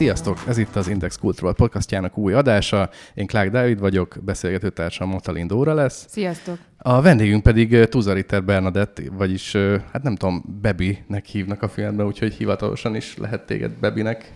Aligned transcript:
Sziasztok! 0.00 0.38
Ez 0.46 0.58
itt 0.58 0.76
az 0.76 0.88
Index 0.88 1.16
Cultural 1.16 1.54
podcastjának 1.54 2.18
új 2.18 2.32
adása. 2.32 2.90
Én 3.14 3.26
Clark 3.26 3.50
Dávid 3.50 3.78
vagyok, 3.80 4.16
beszélgetőtársam 4.20 5.08
Motalin 5.08 5.46
Dóra 5.46 5.74
lesz. 5.74 6.04
Sziasztok! 6.08 6.58
A 6.78 7.00
vendégünk 7.00 7.42
pedig 7.42 7.84
Tuzariter 7.84 8.44
Bernadett, 8.44 9.02
vagyis 9.12 9.56
hát 9.92 10.02
nem 10.02 10.16
tudom, 10.16 10.44
Bebinek 10.60 11.26
hívnak 11.26 11.62
a 11.62 11.68
filmben, 11.68 12.06
úgyhogy 12.06 12.32
hivatalosan 12.34 12.94
is 12.94 13.16
lehet 13.16 13.46
téged 13.46 13.70
Bebinek 13.70 14.32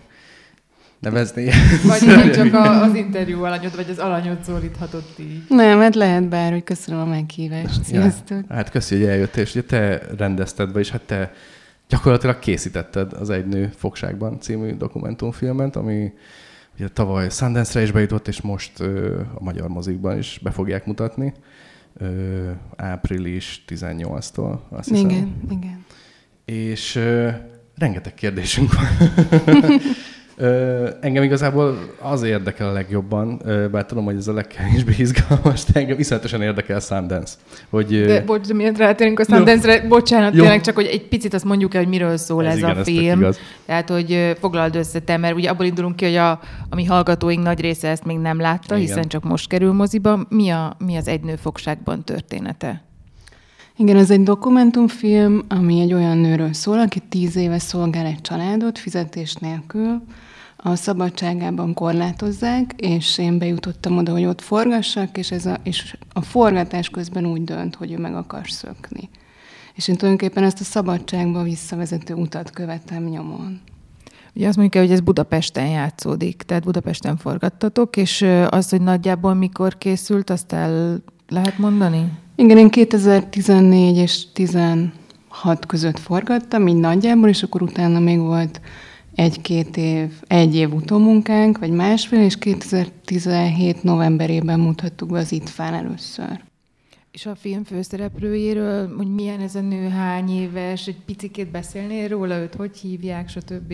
nevezni. 0.99 1.49
Vagy 1.83 2.15
vagy 2.15 2.31
csak 2.41 2.53
a, 2.53 2.81
az 2.81 2.95
interjú 2.95 3.43
alanyod, 3.43 3.75
vagy 3.75 3.89
az 3.89 3.99
alanyod 3.99 4.43
szólíthatott 4.43 5.19
így. 5.19 5.43
Nem, 5.49 5.79
hát 5.79 5.95
lehet 5.95 6.29
bár, 6.29 6.51
hogy 6.51 6.63
köszönöm 6.63 7.01
a 7.01 7.05
meghívást. 7.05 7.83
Sziasztok. 7.83 8.39
Ja, 8.49 8.55
hát 8.55 8.69
köszi, 8.69 8.95
hogy 8.95 9.05
eljöttél, 9.05 9.43
és 9.43 9.55
ugye 9.55 9.63
te 9.63 10.01
rendezted, 10.17 10.71
vagyis 10.71 10.89
hát 10.89 11.01
te 11.01 11.33
gyakorlatilag 11.89 12.39
készítetted 12.39 13.13
az 13.13 13.29
Egy 13.29 13.45
nő 13.45 13.71
fogságban 13.75 14.39
című 14.39 14.75
dokumentumfilmet, 14.75 15.75
ami 15.75 16.13
ugye 16.75 16.87
tavaly 16.87 17.29
Sundance-re 17.29 17.81
is 17.81 17.91
bejutott, 17.91 18.27
és 18.27 18.41
most 18.41 18.79
ö, 18.79 19.19
a 19.19 19.43
magyar 19.43 19.67
mozikban 19.67 20.17
is 20.17 20.39
be 20.43 20.51
fogják 20.51 20.85
mutatni. 20.85 21.33
Ö, 21.97 22.51
április 22.75 23.63
18-tól, 23.67 24.59
azt 24.69 24.89
hiszem. 24.89 25.09
Igen, 25.09 25.41
igen. 25.49 25.85
És 26.45 26.95
ö, 26.95 27.29
rengeteg 27.75 28.13
kérdésünk 28.13 28.73
van. 28.73 28.85
Ö, 30.37 30.89
engem 31.01 31.23
igazából 31.23 31.77
az 32.01 32.23
érdekel 32.23 32.69
a 32.69 32.71
legjobban, 32.71 33.41
ö, 33.45 33.67
bár 33.69 33.85
tudom, 33.85 34.03
hogy 34.05 34.15
ez 34.15 34.27
a 34.27 34.33
legkevésbé 34.33 34.93
izgalmas, 34.97 35.63
de 35.63 35.79
engem 35.79 35.99
iszonyatosan 35.99 36.41
érdekel 36.41 36.79
Sundance. 36.79 37.33
Hogy, 37.69 37.93
ö, 37.93 38.05
De 38.05 38.21
bocs, 38.21 38.47
de 38.47 38.53
miért 38.53 38.77
rátérünk 38.77 39.19
a 39.19 39.23
Sundance-re? 39.23 39.87
Bocsánat, 39.87 40.33
Jó. 40.33 40.41
tényleg 40.41 40.61
csak, 40.61 40.75
hogy 40.75 40.85
egy 40.85 41.07
picit 41.07 41.33
azt 41.33 41.43
mondjuk 41.43 41.73
el, 41.73 41.81
hogy 41.81 41.89
miről 41.89 42.17
szól 42.17 42.45
Ez 42.45 42.51
ez, 42.51 42.57
igen, 42.57 42.75
a 42.75 42.79
ez 42.79 42.85
film. 42.85 43.19
igaz. 43.19 43.37
Tehát, 43.65 43.89
hogy 43.89 44.35
foglald 44.39 44.75
össze 44.75 44.99
te, 44.99 45.17
mert 45.17 45.35
ugye 45.35 45.49
abból 45.49 45.65
indulunk 45.65 45.95
ki, 45.95 46.05
hogy 46.05 46.15
a, 46.15 46.31
a 46.69 46.75
mi 46.75 46.85
hallgatóink 46.85 47.43
nagy 47.43 47.59
része 47.61 47.89
ezt 47.89 48.05
még 48.05 48.17
nem 48.17 48.39
látta, 48.39 48.75
Igen. 48.75 48.87
hiszen 48.87 49.07
csak 49.07 49.23
most 49.23 49.47
kerül 49.49 49.73
moziba. 49.73 50.25
Mi, 50.29 50.49
a, 50.49 50.75
mi 50.85 50.95
az 50.95 51.07
egy 51.07 51.21
nő 51.21 51.35
fogságban 51.35 52.03
története? 52.03 52.83
Igen, 53.77 53.97
ez 53.97 54.11
egy 54.11 54.23
dokumentumfilm, 54.23 55.43
ami 55.47 55.79
egy 55.79 55.93
olyan 55.93 56.17
nőről 56.17 56.53
szól, 56.53 56.79
aki 56.79 56.99
tíz 57.09 57.35
éve 57.35 57.59
szolgál 57.59 58.05
egy 58.05 58.21
családot 58.21 58.77
fizetés 58.79 59.33
nélkül. 59.33 60.01
A 60.67 60.75
szabadságában 60.75 61.73
korlátozzák, 61.73 62.73
és 62.77 63.17
én 63.17 63.37
bejutottam 63.37 63.97
oda, 63.97 64.11
hogy 64.11 64.25
ott 64.25 64.41
forgassak, 64.41 65.17
és, 65.17 65.31
ez 65.31 65.45
a, 65.45 65.57
és 65.63 65.97
a 66.13 66.21
forgatás 66.21 66.89
közben 66.89 67.25
úgy 67.25 67.43
dönt, 67.43 67.75
hogy 67.75 67.91
ő 67.91 67.97
meg 67.97 68.15
akar 68.15 68.49
szökni. 68.49 69.09
És 69.75 69.87
én 69.87 69.95
tulajdonképpen 69.95 70.43
ezt 70.43 70.59
a 70.59 70.63
szabadságba 70.63 71.43
visszavezető 71.43 72.13
utat 72.13 72.49
követem 72.49 73.03
nyomon. 73.03 73.61
Ugye 74.35 74.47
azt 74.47 74.57
mondjuk 74.57 74.83
hogy 74.83 74.93
ez 74.93 74.99
Budapesten 74.99 75.67
játszódik, 75.67 76.41
tehát 76.41 76.63
Budapesten 76.63 77.17
forgattatok, 77.17 77.97
és 77.97 78.25
az, 78.49 78.69
hogy 78.69 78.81
nagyjából 78.81 79.33
mikor 79.33 79.77
készült, 79.77 80.29
azt 80.29 80.53
el 80.53 81.01
lehet 81.27 81.57
mondani? 81.57 82.11
Igen, 82.35 82.57
én 82.57 82.69
2014 82.69 83.97
és 83.97 84.31
16 84.33 84.91
között 85.67 85.99
forgattam, 85.99 86.67
így 86.67 86.75
nagyjából, 86.75 87.29
és 87.29 87.43
akkor 87.43 87.61
utána 87.61 87.99
még 87.99 88.19
volt 88.19 88.61
egy-két 89.15 89.77
év, 89.77 90.11
egy 90.27 90.55
év 90.55 90.73
utómunkánk, 90.73 91.57
vagy 91.57 91.71
másfél, 91.71 92.19
és 92.19 92.37
2017 92.37 93.83
novemberében 93.83 94.59
mutattuk 94.59 95.09
be 95.09 95.17
az 95.17 95.31
ITFÁN 95.31 95.73
először. 95.73 96.43
És 97.11 97.25
a 97.25 97.35
film 97.35 97.63
főszereplőjéről, 97.63 98.95
hogy 98.97 99.13
milyen 99.13 99.39
ez 99.39 99.55
a 99.55 99.61
nő, 99.61 99.89
hány 99.89 100.29
éves, 100.29 100.87
egy 100.87 100.99
picikét 101.05 101.51
beszélnél 101.51 102.07
róla, 102.07 102.37
őt 102.37 102.55
hogy 102.55 102.77
hívják, 102.77 103.29
stb. 103.29 103.73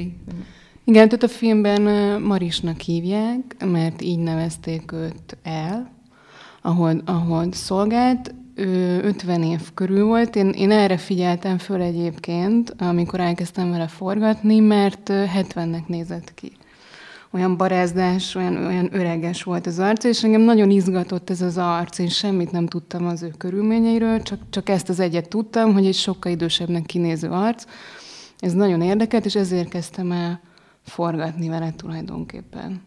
Igen, 0.83 1.09
tehát 1.09 1.23
a 1.23 1.27
filmben 1.27 1.81
Marisnak 2.21 2.79
hívják, 2.79 3.65
mert 3.65 4.01
így 4.01 4.19
nevezték 4.19 4.91
őt 4.91 5.37
el, 5.43 5.91
ahol, 6.61 7.01
ahol 7.05 7.47
szolgált. 7.51 8.33
Ő 8.55 9.01
50 9.03 9.43
év 9.43 9.73
körül 9.73 10.05
volt. 10.05 10.35
Én, 10.35 10.49
én 10.49 10.71
erre 10.71 10.97
figyeltem 10.97 11.57
föl 11.57 11.81
egyébként, 11.81 12.73
amikor 12.77 13.19
elkezdtem 13.19 13.71
vele 13.71 13.87
forgatni, 13.87 14.59
mert 14.59 15.09
ö, 15.09 15.23
70-nek 15.35 15.85
nézett 15.87 16.33
ki. 16.33 16.51
Olyan 17.33 17.57
barázdás, 17.57 18.35
olyan, 18.35 18.65
olyan 18.65 18.89
öreges 18.91 19.43
volt 19.43 19.67
az 19.67 19.79
arc, 19.79 20.03
és 20.03 20.23
engem 20.23 20.41
nagyon 20.41 20.69
izgatott 20.69 21.29
ez 21.29 21.41
az 21.41 21.57
arc. 21.57 21.97
Én 21.97 22.07
semmit 22.07 22.51
nem 22.51 22.67
tudtam 22.67 23.05
az 23.05 23.23
ő 23.23 23.33
körülményeiről, 23.37 24.21
csak, 24.21 24.39
csak 24.49 24.69
ezt 24.69 24.89
az 24.89 24.99
egyet 24.99 25.29
tudtam, 25.29 25.73
hogy 25.73 25.85
egy 25.85 25.95
sokkal 25.95 26.31
idősebbnek 26.31 26.85
kinéző 26.85 27.29
arc. 27.29 27.65
Ez 28.39 28.53
nagyon 28.53 28.81
érdekelt, 28.81 29.25
és 29.25 29.35
ezért 29.35 29.69
kezdtem 29.69 30.11
el 30.11 30.41
forgatni 30.83 31.47
vele 31.49 31.73
tulajdonképpen. 31.75 32.81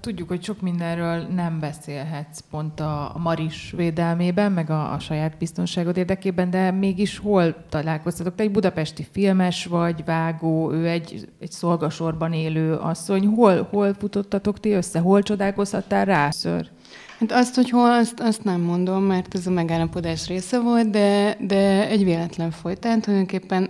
Tudjuk, 0.00 0.28
hogy 0.28 0.42
sok 0.42 0.60
mindenről 0.60 1.26
nem 1.34 1.60
beszélhetsz 1.60 2.40
pont 2.50 2.80
a, 2.80 3.16
Maris 3.22 3.72
védelmében, 3.76 4.52
meg 4.52 4.70
a, 4.70 4.92
a 4.92 4.98
saját 4.98 5.38
biztonságod 5.38 5.96
érdekében, 5.96 6.50
de 6.50 6.70
mégis 6.70 7.18
hol 7.18 7.64
találkoztatok? 7.68 8.34
Te 8.34 8.42
egy 8.42 8.50
budapesti 8.50 9.06
filmes 9.12 9.66
vagy, 9.66 10.04
vágó, 10.04 10.72
ő 10.72 10.88
egy, 10.88 11.28
egy 11.40 11.50
szolgasorban 11.50 12.32
élő 12.32 12.74
asszony. 12.74 13.26
Hol, 13.26 13.68
hol 13.70 13.94
futottatok 13.94 14.60
ti 14.60 14.70
össze? 14.70 14.98
Hol 14.98 15.22
csodálkozhattál 15.22 16.04
rá? 16.04 16.30
Ször? 16.30 16.70
Hát 17.18 17.32
azt, 17.32 17.54
hogy 17.54 17.70
hol, 17.70 17.90
azt, 17.92 18.20
azt 18.20 18.44
nem 18.44 18.60
mondom, 18.60 19.02
mert 19.02 19.34
ez 19.34 19.46
a 19.46 19.50
megállapodás 19.50 20.26
része 20.26 20.60
volt, 20.60 20.90
de, 20.90 21.36
de 21.40 21.88
egy 21.88 22.04
véletlen 22.04 22.50
folytán 22.50 23.00
tulajdonképpen 23.00 23.68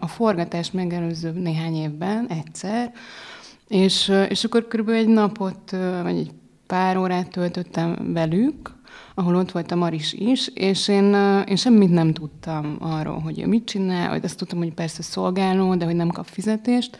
a 0.00 0.06
forgatás 0.06 0.70
megelőző 0.70 1.30
néhány 1.30 1.74
évben 1.74 2.26
egyszer, 2.28 2.92
és, 3.68 4.12
és 4.28 4.44
akkor 4.44 4.68
körülbelül 4.68 5.00
egy 5.00 5.08
napot, 5.08 5.70
vagy 6.02 6.16
egy 6.16 6.30
pár 6.66 6.96
órát 6.96 7.30
töltöttem 7.30 8.12
velük, 8.12 8.74
ahol 9.14 9.36
ott 9.36 9.50
volt 9.50 9.72
a 9.72 9.76
Maris 9.76 10.12
is, 10.12 10.48
és 10.54 10.88
én, 10.88 11.14
én 11.48 11.56
semmit 11.56 11.90
nem 11.90 12.12
tudtam 12.12 12.76
arról, 12.80 13.18
hogy 13.18 13.40
ő 13.40 13.46
mit 13.46 13.64
csinál, 13.64 14.08
hogy 14.08 14.24
azt 14.24 14.38
tudtam, 14.38 14.58
hogy 14.58 14.74
persze 14.74 15.02
szolgáló, 15.02 15.74
de 15.74 15.84
hogy 15.84 15.96
nem 15.96 16.08
kap 16.08 16.26
fizetést, 16.26 16.98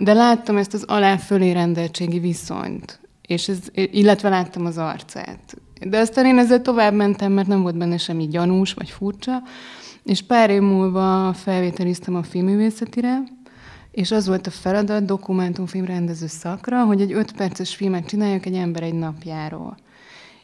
de 0.00 0.12
láttam 0.12 0.56
ezt 0.56 0.74
az 0.74 0.82
alá-fölé 0.82 1.50
rendeltségi 1.50 2.18
viszonyt, 2.18 3.00
és 3.26 3.48
ez, 3.48 3.58
illetve 3.72 4.28
láttam 4.28 4.66
az 4.66 4.78
arcát. 4.78 5.56
De 5.86 5.98
aztán 5.98 6.26
én 6.26 6.38
ezzel 6.38 6.62
tovább 6.62 6.94
mentem, 6.94 7.32
mert 7.32 7.48
nem 7.48 7.62
volt 7.62 7.76
benne 7.76 7.96
semmi 7.96 8.28
gyanús 8.28 8.72
vagy 8.72 8.90
furcsa, 8.90 9.42
és 10.04 10.22
pár 10.22 10.50
év 10.50 10.60
múlva 10.60 11.32
felvételiztem 11.32 12.14
a 12.14 12.22
filmművészetire, 12.22 13.22
és 13.90 14.10
az 14.10 14.26
volt 14.26 14.46
a 14.46 14.50
feladat 14.50 15.04
dokumentumfilm 15.04 15.84
rendező 15.84 16.26
szakra, 16.26 16.84
hogy 16.84 17.00
egy 17.00 17.12
öt 17.12 17.32
perces 17.32 17.74
filmet 17.74 18.06
csináljak 18.06 18.46
egy 18.46 18.54
ember 18.54 18.82
egy 18.82 18.94
napjáról. 18.94 19.76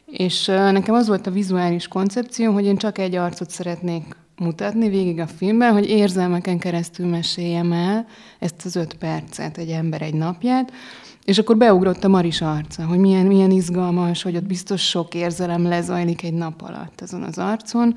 És 0.05 0.45
nekem 0.45 0.95
az 0.95 1.07
volt 1.07 1.27
a 1.27 1.31
vizuális 1.31 1.87
koncepció, 1.87 2.53
hogy 2.53 2.65
én 2.65 2.77
csak 2.77 2.97
egy 2.97 3.15
arcot 3.15 3.49
szeretnék 3.49 4.15
mutatni 4.39 4.89
végig 4.89 5.19
a 5.19 5.27
filmben, 5.27 5.73
hogy 5.73 5.89
érzelmeken 5.89 6.59
keresztül 6.59 7.07
meséljem 7.07 7.71
el 7.71 8.05
ezt 8.39 8.65
az 8.65 8.75
öt 8.75 8.93
percet, 8.93 9.57
egy 9.57 9.69
ember 9.69 10.01
egy 10.01 10.13
napját, 10.13 10.71
És 11.23 11.37
akkor 11.37 11.57
beugrott 11.57 12.03
a 12.03 12.07
Maris 12.07 12.41
arca, 12.41 12.85
hogy 12.85 12.97
milyen, 12.97 13.25
milyen 13.25 13.51
izgalmas, 13.51 14.23
hogy 14.23 14.35
ott 14.35 14.45
biztos 14.45 14.89
sok 14.89 15.13
érzelem 15.13 15.63
lezajlik 15.63 16.23
egy 16.23 16.33
nap 16.33 16.61
alatt 16.61 17.01
azon 17.01 17.23
az 17.23 17.37
arcon. 17.37 17.95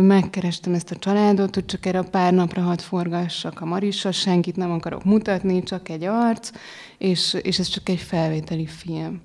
Megkerestem 0.00 0.74
ezt 0.74 0.90
a 0.90 0.96
családot, 0.96 1.54
hogy 1.54 1.64
csak 1.64 1.86
erre 1.86 1.98
a 1.98 2.08
pár 2.10 2.32
napra 2.32 2.62
hadd 2.62 2.78
forgassak 2.78 3.60
a 3.60 3.64
Marissa, 3.64 4.12
senkit 4.12 4.56
nem 4.56 4.70
akarok 4.70 5.04
mutatni, 5.04 5.62
csak 5.62 5.88
egy 5.88 6.04
arc, 6.04 6.50
és, 6.98 7.36
és 7.42 7.58
ez 7.58 7.66
csak 7.68 7.88
egy 7.88 8.00
felvételi 8.00 8.66
film. 8.66 9.20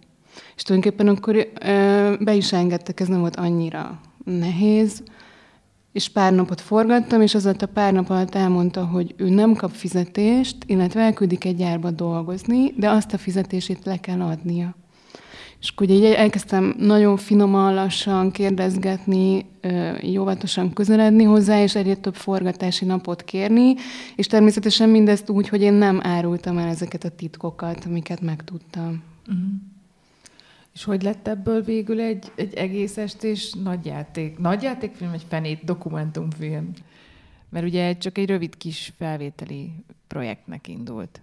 És 0.55 0.63
tulajdonképpen 0.63 1.07
akkor 1.07 1.51
be 2.19 2.33
is 2.33 2.53
engedtek, 2.53 2.99
ez 2.99 3.07
nem 3.07 3.19
volt 3.19 3.35
annyira 3.35 3.99
nehéz, 4.23 5.03
és 5.95 6.09
pár 6.09 6.33
napot 6.33 6.61
forgattam, 6.61 7.21
és 7.21 7.35
az 7.35 7.45
a 7.45 7.55
pár 7.73 7.93
nap 7.93 8.09
alatt 8.09 8.35
elmondta, 8.35 8.85
hogy 8.85 9.13
ő 9.17 9.29
nem 9.29 9.53
kap 9.53 9.71
fizetést, 9.71 10.57
illetve 10.65 11.01
elküldik 11.01 11.45
egy 11.45 11.55
gyárba 11.55 11.91
dolgozni, 11.91 12.73
de 12.77 12.89
azt 12.89 13.13
a 13.13 13.17
fizetését 13.17 13.85
le 13.85 13.97
kell 13.97 14.21
adnia. 14.21 14.75
És 15.59 15.69
akkor 15.69 15.89
ugye 15.89 16.17
elkezdtem 16.17 16.75
nagyon 16.77 17.17
finoman, 17.17 17.73
lassan 17.73 18.31
kérdezgetni, 18.31 19.45
óvatosan 20.17 20.73
közeledni 20.73 21.23
hozzá, 21.23 21.61
és 21.61 21.75
egyre 21.75 21.95
több 21.95 22.15
forgatási 22.15 22.85
napot 22.85 23.23
kérni, 23.23 23.75
és 24.15 24.27
természetesen 24.27 24.89
mindezt 24.89 25.29
úgy, 25.29 25.49
hogy 25.49 25.61
én 25.61 25.73
nem 25.73 25.99
árultam 26.03 26.57
el 26.57 26.67
ezeket 26.67 27.03
a 27.03 27.09
titkokat, 27.09 27.85
amiket 27.85 28.21
megtudtam. 28.21 29.03
Uh-huh. 29.27 29.74
És 30.75 30.83
hogy 30.83 31.01
lett 31.01 31.27
ebből 31.27 31.61
végül 31.61 31.99
egy, 31.99 32.31
egy 32.35 32.53
egész 32.53 32.97
estés 32.97 33.53
nagyjáték? 33.53 34.37
Nagyjátékfilm, 34.37 35.11
egy 35.11 35.25
fenét 35.27 35.63
dokumentumfilm? 35.63 36.71
Mert 37.49 37.65
ugye 37.65 37.97
csak 37.97 38.17
egy 38.17 38.27
rövid 38.27 38.57
kis 38.57 38.93
felvételi 38.97 39.71
projektnek 40.07 40.67
indult. 40.67 41.21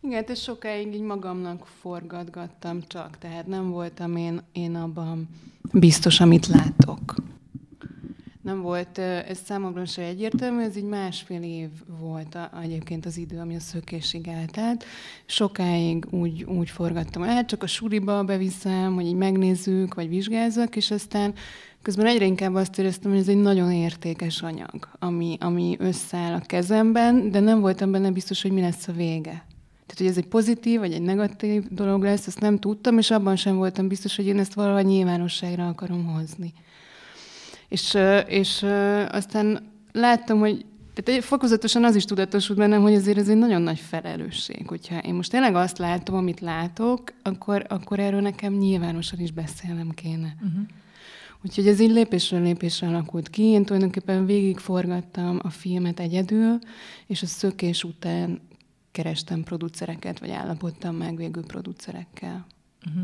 Igen, 0.00 0.16
hát 0.16 0.30
ez 0.30 0.38
sokáig 0.38 0.94
így 0.94 1.00
magamnak 1.00 1.66
forgatgattam 1.80 2.80
csak, 2.86 3.18
tehát 3.18 3.46
nem 3.46 3.70
voltam 3.70 4.16
én, 4.16 4.40
én 4.52 4.74
abban 4.74 5.28
biztos, 5.72 6.20
amit 6.20 6.46
látok 6.46 7.14
nem 8.48 8.60
volt, 8.60 8.98
ez 8.98 9.38
számomra 9.44 9.84
se 9.84 10.02
egyértelmű, 10.02 10.62
ez 10.62 10.76
így 10.76 10.84
másfél 10.84 11.42
év 11.42 11.68
volt 12.00 12.34
a, 12.34 12.50
egyébként 12.62 13.06
az 13.06 13.16
idő, 13.16 13.38
ami 13.38 13.54
a 13.54 13.60
szökésig 13.60 14.28
eltelt. 14.28 14.84
Sokáig 15.26 16.06
úgy, 16.10 16.44
úgy 16.44 16.70
forgattam 16.70 17.22
el, 17.22 17.44
csak 17.44 17.62
a 17.62 17.66
suriba 17.66 18.24
beviszem, 18.24 18.94
hogy 18.94 19.06
így 19.06 19.14
megnézzük, 19.14 19.94
vagy 19.94 20.08
vizsgázzak, 20.08 20.76
és 20.76 20.90
aztán 20.90 21.34
közben 21.82 22.06
egyre 22.06 22.24
inkább 22.24 22.54
azt 22.54 22.78
éreztem, 22.78 23.10
hogy 23.10 23.20
ez 23.20 23.28
egy 23.28 23.36
nagyon 23.36 23.72
értékes 23.72 24.42
anyag, 24.42 24.88
ami, 24.98 25.36
ami 25.40 25.76
összeáll 25.78 26.34
a 26.34 26.40
kezemben, 26.46 27.30
de 27.30 27.40
nem 27.40 27.60
voltam 27.60 27.90
benne 27.90 28.10
biztos, 28.10 28.42
hogy 28.42 28.52
mi 28.52 28.60
lesz 28.60 28.88
a 28.88 28.92
vége. 28.92 29.44
Tehát, 29.86 29.96
hogy 29.96 30.06
ez 30.06 30.16
egy 30.16 30.28
pozitív 30.28 30.78
vagy 30.78 30.92
egy 30.92 31.02
negatív 31.02 31.64
dolog 31.70 32.02
lesz, 32.02 32.26
ezt 32.26 32.40
nem 32.40 32.58
tudtam, 32.58 32.98
és 32.98 33.10
abban 33.10 33.36
sem 33.36 33.56
voltam 33.56 33.88
biztos, 33.88 34.16
hogy 34.16 34.26
én 34.26 34.38
ezt 34.38 34.54
valahogy 34.54 34.84
nyilvánosságra 34.84 35.68
akarom 35.68 36.06
hozni. 36.06 36.52
És, 37.68 37.98
és 38.26 38.62
aztán 39.08 39.70
láttam, 39.92 40.38
hogy 40.38 40.64
tehát 41.02 41.24
fokozatosan 41.24 41.84
az 41.84 41.96
is 41.96 42.04
tudatosult 42.04 42.58
bennem, 42.58 42.82
hogy 42.82 42.94
azért 42.94 43.18
ez 43.18 43.28
egy 43.28 43.36
nagyon 43.36 43.62
nagy 43.62 43.78
felelősség. 43.78 44.66
Hogyha 44.66 44.98
én 44.98 45.14
most 45.14 45.30
tényleg 45.30 45.54
azt 45.54 45.78
látom, 45.78 46.16
amit 46.16 46.40
látok, 46.40 47.12
akkor, 47.22 47.66
akkor 47.68 47.98
erről 47.98 48.20
nekem 48.20 48.52
nyilvánosan 48.52 49.20
is 49.20 49.30
beszélnem 49.30 49.90
kéne. 49.90 50.34
Uh-huh. 50.36 50.66
Úgyhogy 51.44 51.66
ez 51.66 51.80
így 51.80 51.90
lépésről 51.90 52.42
lépésre 52.42 52.86
alakult 52.86 53.28
ki. 53.30 53.42
Én 53.42 53.64
tulajdonképpen 53.64 54.26
végigforgattam 54.26 55.38
a 55.42 55.50
filmet 55.50 56.00
egyedül, 56.00 56.58
és 57.06 57.22
a 57.22 57.26
szökés 57.26 57.84
után 57.84 58.40
kerestem 58.90 59.42
producereket, 59.42 60.18
vagy 60.18 60.30
állapodtam 60.30 60.96
meg 60.96 61.16
végül 61.16 61.44
producerekkel. 61.46 62.46
Uh-huh. 62.86 63.02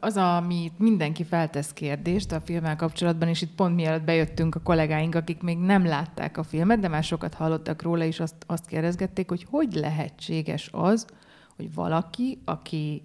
Az, 0.00 0.16
amit 0.16 0.78
mindenki 0.78 1.24
feltesz 1.24 1.72
kérdést 1.72 2.32
a 2.32 2.40
filmmel 2.40 2.76
kapcsolatban, 2.76 3.28
és 3.28 3.42
itt 3.42 3.54
pont 3.54 3.74
mielőtt 3.74 4.04
bejöttünk 4.04 4.54
a 4.54 4.60
kollégáink, 4.60 5.14
akik 5.14 5.42
még 5.42 5.58
nem 5.58 5.86
látták 5.86 6.36
a 6.36 6.42
filmet, 6.42 6.80
de 6.80 6.88
már 6.88 7.04
sokat 7.04 7.34
hallottak 7.34 7.82
róla, 7.82 8.04
és 8.04 8.20
azt, 8.20 8.34
azt 8.46 8.66
kérdezgették, 8.66 9.28
hogy 9.28 9.46
hogy 9.50 9.74
lehetséges 9.74 10.68
az, 10.72 11.06
hogy 11.56 11.74
valaki, 11.74 12.38
aki 12.44 13.02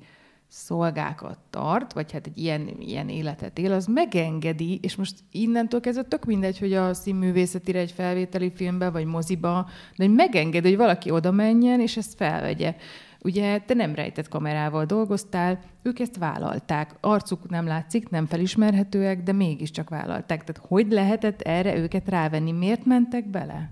szolgákat 0.48 1.38
tart, 1.50 1.94
vagy 1.94 2.12
hát 2.12 2.28
egy 2.28 2.38
ilyen, 2.38 2.76
ilyen 2.80 3.10
életet 3.10 3.60
él, 3.60 3.72
az 3.72 3.86
megengedi, 3.86 4.80
és 4.82 4.96
most 4.96 5.16
innentől 5.32 5.80
kezdve 5.80 6.04
tök 6.04 6.26
mindegy, 6.26 6.60
hogy 6.60 6.74
a 6.74 6.94
színművészetire 6.94 7.80
egy 7.80 7.92
felvételi 7.92 8.52
filmbe, 8.56 8.90
vagy 8.90 9.06
moziba, 9.06 9.70
de 9.96 10.06
hogy 10.06 10.14
megengedi, 10.14 10.68
hogy 10.68 10.78
valaki 10.78 11.12
oda 11.12 11.32
menjen, 11.32 11.80
és 11.80 11.98
ezt 11.98 12.16
felvegye. 12.16 12.76
Ugye 13.24 13.60
te 13.60 13.74
nem 13.74 13.96
rejtett 13.96 14.28
kamerával 14.28 14.86
dolgoztál, 14.86 15.60
ők 15.82 16.00
ezt 16.00 16.18
vállalták. 16.18 16.96
Arcuk 17.00 17.50
nem 17.50 17.66
látszik, 17.66 18.10
nem 18.10 18.26
felismerhetőek, 18.26 19.24
de 19.24 19.32
mégiscsak 19.32 19.90
vállalták. 19.90 20.44
Tehát 20.44 20.68
hogy 20.68 20.92
lehetett 20.92 21.42
erre 21.42 21.78
őket 21.78 22.10
rávenni? 22.10 22.52
Miért 22.52 22.86
mentek 22.86 23.30
bele? 23.30 23.72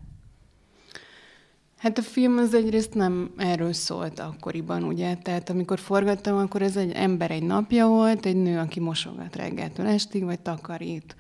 Hát 1.78 1.98
a 1.98 2.02
film 2.02 2.38
az 2.38 2.54
egyrészt 2.54 2.94
nem 2.94 3.32
erről 3.38 3.74
szólt 3.74 4.20
akkoriban, 4.20 4.84
ugye? 4.84 5.16
Tehát 5.16 5.50
amikor 5.50 5.80
forgattam, 5.80 6.38
akkor 6.38 6.62
ez 6.62 6.78
egy 6.78 6.92
ember 6.92 7.32
egy 7.32 7.44
napja 7.44 7.88
volt, 7.88 8.26
egy 8.26 8.36
nő, 8.36 8.60
aki 8.60 8.80
mosogat 8.80 9.36
reggeltől 9.36 9.88
estig, 9.88 10.24
vagy 10.24 10.40
takarít. 10.40 11.16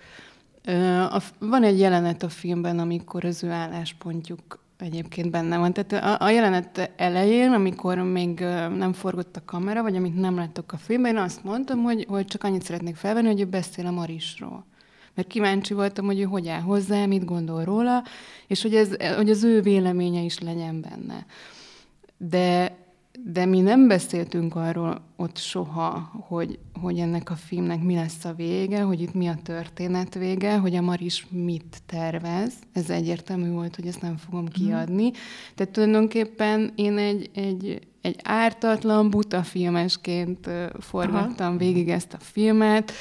Van 1.39 1.63
egy 1.63 1.79
jelenet 1.79 2.23
a 2.23 2.29
filmben, 2.29 2.79
amikor 2.79 3.25
az 3.25 3.43
ő 3.43 3.49
álláspontjuk 3.49 4.59
egyébként 4.81 5.31
benne 5.31 5.57
van. 5.57 5.73
Tehát 5.73 6.21
a, 6.21 6.25
a 6.25 6.29
jelenet 6.29 6.91
elején, 6.95 7.51
amikor 7.51 7.97
még 7.97 8.39
nem 8.77 8.93
forgott 8.93 9.35
a 9.35 9.45
kamera, 9.45 9.81
vagy 9.81 9.95
amit 9.95 10.19
nem 10.19 10.35
láttok 10.35 10.71
a 10.71 10.77
filmben, 10.77 11.15
én 11.15 11.21
azt 11.21 11.43
mondtam, 11.43 11.83
hogy, 11.83 12.05
hogy 12.09 12.25
csak 12.25 12.43
annyit 12.43 12.63
szeretnék 12.63 12.95
felvenni, 12.95 13.27
hogy 13.27 13.41
ő 13.41 13.45
beszél 13.45 13.85
a 13.85 13.91
Marisról. 13.91 14.65
Mert 15.13 15.27
kíváncsi 15.27 15.73
voltam, 15.73 16.05
hogy 16.05 16.19
ő 16.19 16.23
hogy 16.23 16.47
áll 16.47 16.61
hozzá, 16.61 17.05
mit 17.05 17.25
gondol 17.25 17.63
róla, 17.63 18.03
és 18.47 18.61
hogy, 18.61 18.75
ez, 18.75 18.95
hogy 19.15 19.29
az 19.29 19.43
ő 19.43 19.61
véleménye 19.61 20.21
is 20.21 20.39
legyen 20.39 20.81
benne. 20.81 21.25
De 22.17 22.77
de 23.23 23.45
mi 23.45 23.59
nem 23.59 23.87
beszéltünk 23.87 24.55
arról 24.55 25.01
ott 25.15 25.37
soha, 25.37 26.11
hogy, 26.27 26.59
hogy 26.81 26.99
ennek 26.99 27.29
a 27.29 27.35
filmnek 27.35 27.83
mi 27.83 27.95
lesz 27.95 28.25
a 28.25 28.33
vége, 28.33 28.81
hogy 28.81 29.01
itt 29.01 29.13
mi 29.13 29.27
a 29.27 29.37
történet 29.43 30.13
vége, 30.13 30.57
hogy 30.57 30.75
a 30.75 30.81
Maris 30.81 31.27
mit 31.29 31.77
tervez. 31.85 32.53
Ez 32.73 32.89
egyértelmű 32.89 33.49
volt, 33.49 33.75
hogy 33.75 33.87
ezt 33.87 34.01
nem 34.01 34.17
fogom 34.17 34.43
mhm. 34.43 34.51
kiadni. 34.51 35.05
Mm. 35.05 35.13
Tehát 35.55 35.73
tulajdonképpen 35.73 36.71
én 36.75 36.97
egy, 36.97 37.29
egy, 37.33 37.79
egy 38.01 38.19
ártatlan, 38.23 39.09
buta 39.09 39.43
filmesként 39.43 40.49
forgattam 40.79 41.47
Aha. 41.47 41.57
végig 41.57 41.89
ezt 41.89 42.13
a 42.13 42.19
filmet. 42.19 42.91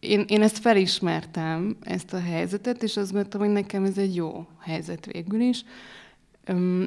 Én, 0.00 0.24
én 0.26 0.42
ezt 0.42 0.58
felismertem, 0.58 1.76
ezt 1.80 2.12
a 2.12 2.20
helyzetet, 2.20 2.82
és 2.82 2.96
azt 2.96 3.12
gondoltam, 3.12 3.40
hogy 3.40 3.50
nekem 3.50 3.84
ez 3.84 3.98
egy 3.98 4.14
jó 4.14 4.46
helyzet 4.60 5.06
végül 5.06 5.40
is. 5.40 5.64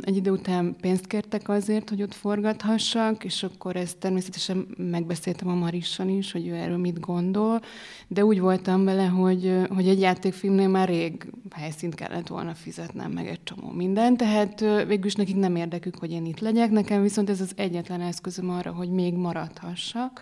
Egy 0.01 0.15
idő 0.15 0.31
után 0.31 0.75
pénzt 0.81 1.07
kértek 1.07 1.49
azért, 1.49 1.89
hogy 1.89 2.01
ott 2.01 2.13
forgathassak, 2.13 3.23
és 3.23 3.43
akkor 3.43 3.75
ezt 3.75 3.97
természetesen 3.97 4.67
megbeszéltem 4.77 5.47
a 5.47 5.53
Marissan 5.53 6.09
is, 6.09 6.31
hogy 6.31 6.47
ő 6.47 6.53
erről 6.53 6.77
mit 6.77 6.99
gondol, 6.99 7.61
de 8.07 8.25
úgy 8.25 8.39
voltam 8.39 8.83
vele, 8.83 9.05
hogy, 9.05 9.57
hogy 9.69 9.87
egy 9.87 9.99
játékfilmnél 9.99 10.67
már 10.67 10.87
rég 10.87 11.31
helyszínt 11.51 11.95
kellett 11.95 12.27
volna 12.27 12.53
fizetnem, 12.53 13.11
meg 13.11 13.27
egy 13.27 13.43
csomó 13.43 13.71
minden, 13.71 14.17
tehát 14.17 14.59
végülis 14.87 15.15
nekik 15.15 15.35
nem 15.35 15.55
érdekük, 15.55 15.97
hogy 15.97 16.11
én 16.11 16.25
itt 16.25 16.39
legyek, 16.39 16.71
nekem 16.71 17.01
viszont 17.01 17.29
ez 17.29 17.41
az 17.41 17.51
egyetlen 17.55 18.01
eszközöm 18.01 18.49
arra, 18.49 18.71
hogy 18.71 18.89
még 18.89 19.13
maradhassak 19.13 20.21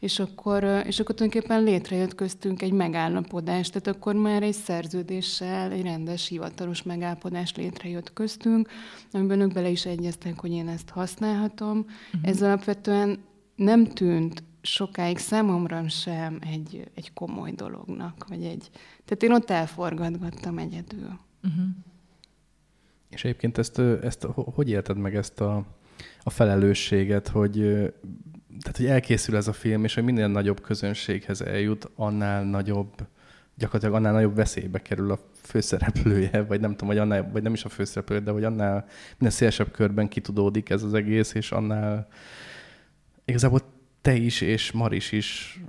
és 0.00 0.18
akkor, 0.18 0.64
és 0.64 1.00
akkor 1.00 1.14
tulajdonképpen 1.14 1.62
létrejött 1.62 2.14
köztünk 2.14 2.62
egy 2.62 2.72
megállapodás, 2.72 3.68
tehát 3.68 3.86
akkor 3.86 4.14
már 4.14 4.42
egy 4.42 4.54
szerződéssel, 4.54 5.72
egy 5.72 5.82
rendes 5.82 6.28
hivatalos 6.28 6.82
megállapodás 6.82 7.54
létrejött 7.54 8.12
köztünk, 8.12 8.68
amiben 9.12 9.40
ők 9.40 9.52
bele 9.52 9.68
is 9.68 9.86
egyeztek, 9.86 10.40
hogy 10.40 10.50
én 10.50 10.68
ezt 10.68 10.88
használhatom. 10.88 11.78
Uh-huh. 11.78 12.30
Ez 12.30 12.42
alapvetően 12.42 13.18
nem 13.56 13.84
tűnt 13.84 14.42
sokáig 14.62 15.18
számomra 15.18 15.88
sem 15.88 16.38
egy, 16.52 16.90
egy 16.94 17.12
komoly 17.12 17.50
dolognak, 17.50 18.26
vagy 18.28 18.44
egy... 18.44 18.70
Tehát 19.04 19.22
én 19.22 19.32
ott 19.32 19.50
elforgatgattam 19.50 20.58
egyedül. 20.58 21.18
Uh-huh. 21.44 21.64
És 23.08 23.24
egyébként 23.24 23.58
ezt, 23.58 23.78
ezt 23.78 24.26
hogy 24.32 24.68
élted 24.68 24.96
meg 24.96 25.14
ezt 25.14 25.40
a, 25.40 25.64
a 26.22 26.30
felelősséget, 26.30 27.28
hogy 27.28 27.90
tehát, 28.58 28.76
hogy 28.76 28.86
elkészül 28.86 29.36
ez 29.36 29.48
a 29.48 29.52
film, 29.52 29.84
és 29.84 29.94
hogy 29.94 30.04
minél 30.04 30.28
nagyobb 30.28 30.60
közönséghez 30.60 31.40
eljut, 31.40 31.90
annál 31.94 32.44
nagyobb, 32.44 32.94
gyakorlatilag 33.54 33.94
annál 33.94 34.12
nagyobb 34.12 34.34
veszélybe 34.34 34.82
kerül 34.82 35.10
a 35.10 35.18
főszereplője, 35.42 36.42
vagy 36.42 36.60
nem 36.60 36.70
tudom, 36.70 36.88
vagy, 36.88 36.98
annál, 36.98 37.30
vagy 37.32 37.42
nem 37.42 37.52
is 37.52 37.64
a 37.64 37.68
főszereplője, 37.68 38.20
de 38.20 38.30
hogy 38.30 38.44
annál 38.44 38.86
minél 39.18 39.32
szélesebb 39.34 39.70
körben 39.70 40.08
kitudódik 40.08 40.70
ez 40.70 40.82
az 40.82 40.94
egész, 40.94 41.34
és 41.34 41.52
annál 41.52 42.08
igazából 43.24 43.60
te 44.02 44.14
is 44.14 44.40
és 44.40 44.72
Maris 44.72 45.12
is 45.12 45.60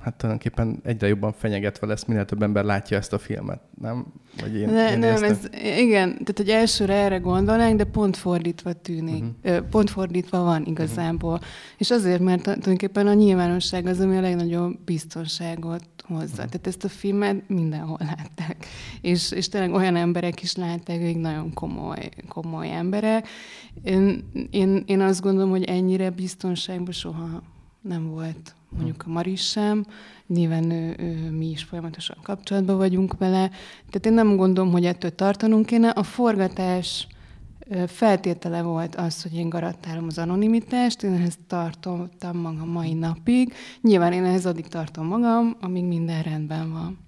hát 0.00 0.14
tulajdonképpen 0.14 0.80
egyre 0.84 1.08
jobban 1.08 1.32
fenyegetve 1.32 1.86
lesz, 1.86 2.04
minél 2.04 2.24
több 2.24 2.42
ember 2.42 2.64
látja 2.64 2.96
ezt 2.96 3.12
a 3.12 3.18
filmet, 3.18 3.60
nem? 3.80 4.06
Vagy 4.40 4.56
én, 4.56 4.68
ne, 4.68 4.92
én 4.92 4.98
nem, 4.98 5.22
ez, 5.22 5.38
igen, 5.78 6.10
tehát 6.10 6.34
hogy 6.36 6.48
elsőre 6.48 6.94
erre 6.94 7.16
gondolnánk, 7.16 7.76
de 7.76 7.84
pont 7.84 8.16
fordítva 8.16 8.72
tűnik. 8.72 9.24
Uh-huh. 9.44 9.66
Pont 9.68 9.90
fordítva 9.90 10.42
van 10.42 10.64
igazából. 10.64 11.32
Uh-huh. 11.32 11.46
És 11.78 11.90
azért, 11.90 12.20
mert 12.20 12.42
tulajdonképpen 12.42 13.06
a 13.06 13.14
nyilvánosság 13.14 13.86
az, 13.86 14.00
ami 14.00 14.16
a 14.16 14.20
legnagyobb 14.20 14.78
biztonságot 14.84 15.84
hozza. 16.06 16.22
Uh-huh. 16.22 16.36
Tehát 16.36 16.66
ezt 16.66 16.84
a 16.84 16.88
filmet 16.88 17.48
mindenhol 17.48 17.98
látták. 18.00 18.66
És, 19.00 19.30
és 19.30 19.48
tényleg 19.48 19.72
olyan 19.72 19.96
emberek 19.96 20.42
is 20.42 20.54
látták, 20.54 21.00
akik 21.00 21.18
nagyon 21.18 21.52
komoly, 21.52 22.08
komoly 22.28 22.70
emberek. 22.70 23.28
Én, 23.82 24.24
én, 24.50 24.82
én 24.86 25.00
azt 25.00 25.20
gondolom, 25.20 25.50
hogy 25.50 25.64
ennyire 25.64 26.10
biztonságban 26.10 26.92
soha 26.92 27.42
nem 27.80 28.10
volt 28.10 28.54
mondjuk 28.76 29.02
a 29.06 29.10
Maris 29.10 29.48
sem, 29.48 29.86
nyilván 30.26 30.70
ő, 30.70 30.94
ő, 30.98 31.30
mi 31.30 31.50
is 31.50 31.62
folyamatosan 31.62 32.16
kapcsolatban 32.22 32.76
vagyunk 32.76 33.18
vele, 33.18 33.48
tehát 33.90 34.06
én 34.06 34.12
nem 34.12 34.36
gondolom, 34.36 34.72
hogy 34.72 34.84
ettől 34.84 35.14
tartanunk 35.14 35.66
kéne. 35.66 35.88
A 35.88 36.02
forgatás 36.02 37.06
feltétele 37.86 38.62
volt 38.62 38.94
az, 38.94 39.22
hogy 39.22 39.34
én 39.34 39.48
garantálom 39.48 40.06
az 40.06 40.18
anonimitást, 40.18 41.02
én 41.02 41.12
ehhez 41.12 41.38
tartottam 41.46 42.36
magam 42.36 42.68
mai 42.68 42.92
napig. 42.92 43.54
Nyilván 43.80 44.12
én 44.12 44.24
ehhez 44.24 44.46
addig 44.46 44.66
tartom 44.66 45.06
magam, 45.06 45.56
amíg 45.60 45.84
minden 45.84 46.22
rendben 46.22 46.72
van. 46.72 46.98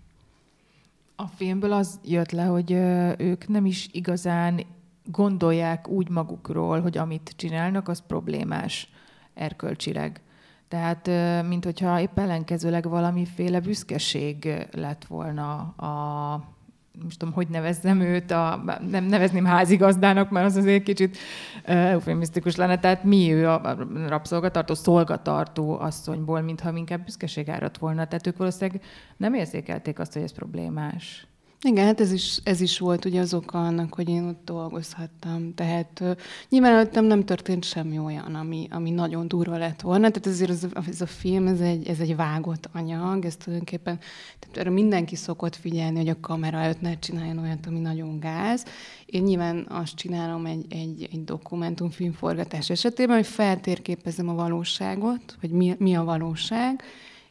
A 1.17 1.27
filmből 1.27 1.73
az 1.73 2.01
jött 2.05 2.31
le, 2.31 2.45
hogy 2.45 2.73
ők 3.19 3.49
nem 3.49 3.67
is 3.67 3.89
igazán 3.93 4.61
gondolják 5.05 5.89
úgy 5.89 6.09
magukról, 6.09 6.81
hogy 6.81 6.99
amit 6.99 7.33
csinálnak, 7.37 7.89
az 7.89 8.03
problémás 8.07 8.89
erkölcsileg. 9.35 10.21
Tehát, 10.69 11.11
mint 11.49 11.65
hogyha 11.65 12.01
épp 12.01 12.19
ellenkezőleg 12.19 12.89
valamiféle 12.89 13.61
büszkeség 13.61 14.67
lett 14.73 15.05
volna 15.05 15.59
a 15.61 16.55
most 17.03 17.19
tudom, 17.19 17.35
hogy 17.35 17.49
nevezzem 17.49 18.01
őt, 18.01 18.31
a, 18.31 18.63
nem 18.91 19.05
nevezném 19.05 19.45
házigazdának, 19.45 20.31
mert 20.31 20.47
az 20.47 20.57
azért 20.57 20.83
kicsit 20.83 21.19
eufemisztikus 21.65 22.57
lenne, 22.57 22.79
tehát 22.79 23.05
mi 23.05 23.33
ő 23.33 23.49
a 23.49 23.77
rabszolgatartó, 24.07 24.75
szolgatartó 24.75 25.79
asszonyból, 25.79 26.41
mintha 26.41 26.77
inkább 26.77 27.05
büszkeség 27.05 27.49
árat 27.49 27.79
volna. 27.79 28.07
Tehát 28.07 28.27
ők 28.27 28.37
valószínűleg 28.37 28.83
nem 29.17 29.35
érzékelték 29.35 29.99
azt, 29.99 30.13
hogy 30.13 30.23
ez 30.23 30.33
problémás. 30.33 31.27
Igen, 31.63 31.85
hát 31.85 32.01
ez 32.01 32.13
is, 32.13 32.41
ez 32.45 32.61
is 32.61 32.79
volt 32.79 33.05
ugye 33.05 33.21
az 33.21 33.35
oka 33.35 33.59
annak, 33.59 33.95
hogy 33.95 34.09
én 34.09 34.25
ott 34.25 34.45
dolgozhattam. 34.45 35.55
Tehát 35.55 36.03
nyilván 36.49 36.73
előttem 36.73 37.05
nem 37.05 37.25
történt 37.25 37.65
semmi 37.65 37.99
olyan, 37.99 38.35
ami, 38.35 38.69
ami 38.71 38.91
nagyon 38.91 39.29
durva 39.29 39.57
lett 39.57 39.81
volna. 39.81 40.11
Tehát 40.11 40.27
ezért 40.27 40.51
ez, 40.51 40.67
ez 40.89 41.01
a 41.01 41.07
film, 41.07 41.47
ez 41.47 41.61
egy, 41.61 41.89
ez 41.89 42.01
egy 42.01 42.17
vágott 42.17 42.69
anyag, 42.73 43.25
ez 43.25 43.37
tulajdonképpen, 43.37 43.99
tehát 44.39 44.57
erre 44.57 44.71
mindenki 44.71 45.17
szokott 45.17 45.57
figyelni, 45.57 45.97
hogy 45.97 46.09
a 46.09 46.21
kamera 46.21 46.59
előtt 46.59 46.81
ne 46.81 46.99
csináljon 46.99 47.39
olyat, 47.39 47.67
ami 47.67 47.79
nagyon 47.79 48.21
gáz. 48.21 48.65
Én 49.07 49.23
nyilván 49.23 49.67
azt 49.69 49.95
csinálom 49.95 50.47
egy, 50.47 50.65
egy, 50.69 51.09
egy 51.13 51.25
dokumentumfilm 51.25 52.13
forgatás 52.13 52.71
esetében, 52.71 53.17
hogy 53.17 53.27
feltérképezem 53.27 54.29
a 54.29 54.35
valóságot, 54.35 55.37
hogy 55.41 55.51
mi, 55.51 55.75
mi 55.79 55.97
a 55.97 56.05
valóság, 56.05 56.83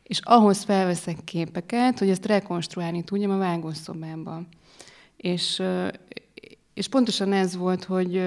és 0.08 0.20
ahhoz 0.24 0.64
felveszek 0.64 1.24
képeket, 1.24 2.00
hogy 2.00 2.10
ezt 2.10 2.26
rekonstruálni 2.26 3.04
tudjam 3.04 3.32
a 3.32 3.38
vágószobában. 3.38 4.48
És, 5.18 5.62
és 6.74 6.88
pontosan 6.88 7.34
ez 7.34 7.56
volt, 7.56 7.84
hogy, 7.84 8.22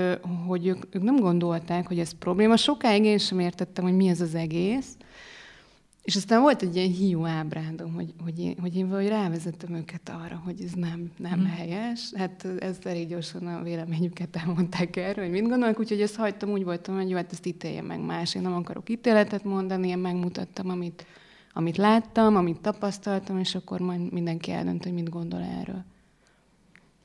hogy 0.46 0.66
ők, 0.66 0.84
ők 0.90 1.02
nem 1.02 1.16
gondolták, 1.16 1.86
hogy 1.86 1.98
ez 1.98 2.12
probléma. 2.12 2.56
Sokáig 2.56 3.04
én 3.04 3.18
sem 3.18 3.38
értettem, 3.38 3.84
hogy 3.84 3.96
mi 3.96 4.08
ez 4.08 4.20
az 4.20 4.34
egész. 4.34 4.96
És 6.02 6.16
aztán 6.16 6.40
volt 6.40 6.62
egy 6.62 6.76
ilyen 6.76 6.90
hiú 6.90 7.26
ábrádom, 7.26 7.92
hogy, 7.92 8.14
hogy, 8.22 8.38
én, 8.38 8.56
hogy 8.60 8.76
én 8.76 8.88
valahogy 8.88 9.08
rávezettem 9.08 9.74
őket 9.74 10.08
arra, 10.08 10.42
hogy 10.44 10.62
ez 10.64 10.72
nem, 10.72 11.10
nem 11.16 11.40
mm. 11.40 11.44
helyes. 11.44 12.12
Hát 12.16 12.46
ezt 12.58 12.86
elég 12.86 13.08
gyorsan 13.08 13.46
a 13.46 13.62
véleményüket 13.62 14.36
elmondták 14.36 14.96
erről, 14.96 15.24
hogy 15.24 15.32
mit 15.32 15.48
gondolnak, 15.48 15.78
úgyhogy 15.78 16.00
ezt 16.00 16.16
hagytam, 16.16 16.50
úgy 16.50 16.64
voltam, 16.64 16.94
hogy 16.94 17.10
jó, 17.10 17.16
hát 17.16 17.32
ezt 17.32 17.46
ítélje 17.46 17.82
meg 17.82 18.00
más. 18.00 18.34
Én 18.34 18.42
nem 18.42 18.54
akarok 18.54 18.90
ítéletet 18.90 19.44
mondani, 19.44 19.88
én 19.88 19.98
megmutattam, 19.98 20.68
amit, 20.68 21.06
amit 21.58 21.76
láttam, 21.76 22.36
amit 22.36 22.60
tapasztaltam, 22.60 23.38
és 23.38 23.54
akkor 23.54 23.80
majd 23.80 24.12
mindenki 24.12 24.52
eldönt, 24.52 24.84
hogy 24.84 24.92
mit 24.92 25.08
gondol 25.08 25.40
erről. 25.40 25.84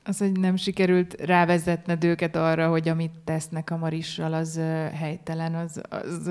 Az, 0.04 0.18
hogy 0.18 0.40
nem 0.40 0.56
sikerült 0.56 1.14
rávezetned 1.22 2.04
őket 2.04 2.36
arra, 2.36 2.70
hogy 2.70 2.88
amit 2.88 3.20
tesznek 3.24 3.70
a 3.70 3.78
Marissal, 3.78 4.34
az 4.34 4.56
helytelen, 4.94 5.56
az, 5.56 5.82
az, 5.90 6.28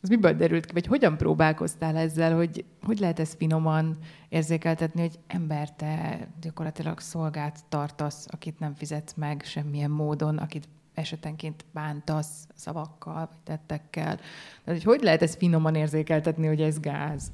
az 0.00 0.08
miből 0.08 0.32
derült 0.32 0.66
ki, 0.66 0.72
vagy 0.72 0.86
hogyan 0.86 1.16
próbálkoztál 1.16 1.96
ezzel, 1.96 2.36
hogy 2.36 2.64
hogy 2.82 2.98
lehet 2.98 3.18
ezt 3.18 3.36
finoman 3.36 3.96
érzékeltetni, 4.28 5.00
hogy 5.00 5.18
ember, 5.26 5.72
te 5.72 6.26
gyakorlatilag 6.40 7.00
szolgát 7.00 7.64
tartasz, 7.68 8.26
akit 8.30 8.58
nem 8.58 8.74
fizetsz 8.74 9.14
meg 9.14 9.42
semmilyen 9.44 9.90
módon, 9.90 10.38
akit 10.38 10.68
esetenként 10.94 11.64
bántasz 11.72 12.46
szavakkal, 12.54 13.14
vagy 13.14 13.38
tettekkel. 13.44 14.16
Tehát, 14.64 14.82
hogy 14.82 14.82
hogy 14.82 15.02
lehet 15.02 15.22
ezt 15.22 15.36
finoman 15.36 15.74
érzékeltetni, 15.74 16.46
hogy 16.46 16.60
ez 16.60 16.80
gáz? 16.80 17.32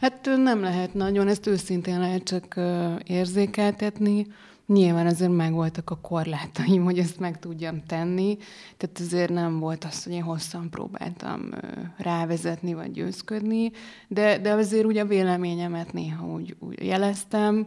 Hát 0.00 0.28
nem 0.36 0.60
lehet 0.60 0.94
nagyon, 0.94 1.28
ezt 1.28 1.46
őszintén 1.46 1.98
lehet 1.98 2.22
csak 2.22 2.60
érzékeltetni. 3.04 4.26
Nyilván 4.66 5.06
azért 5.06 5.30
megvoltak 5.32 5.90
a 5.90 6.00
korlátaim, 6.00 6.84
hogy 6.84 6.98
ezt 6.98 7.18
meg 7.18 7.38
tudjam 7.38 7.82
tenni, 7.86 8.36
tehát 8.76 8.98
azért 8.98 9.30
nem 9.30 9.58
volt 9.58 9.84
az, 9.84 10.04
hogy 10.04 10.12
én 10.12 10.22
hosszan 10.22 10.70
próbáltam 10.70 11.50
rávezetni 11.96 12.74
vagy 12.74 12.90
győzködni, 12.90 13.70
de, 14.08 14.38
de 14.38 14.52
azért 14.52 14.84
ugye 14.84 15.02
a 15.02 15.06
véleményemet 15.06 15.92
néha 15.92 16.26
úgy, 16.26 16.56
úgy 16.58 16.84
jeleztem, 16.84 17.66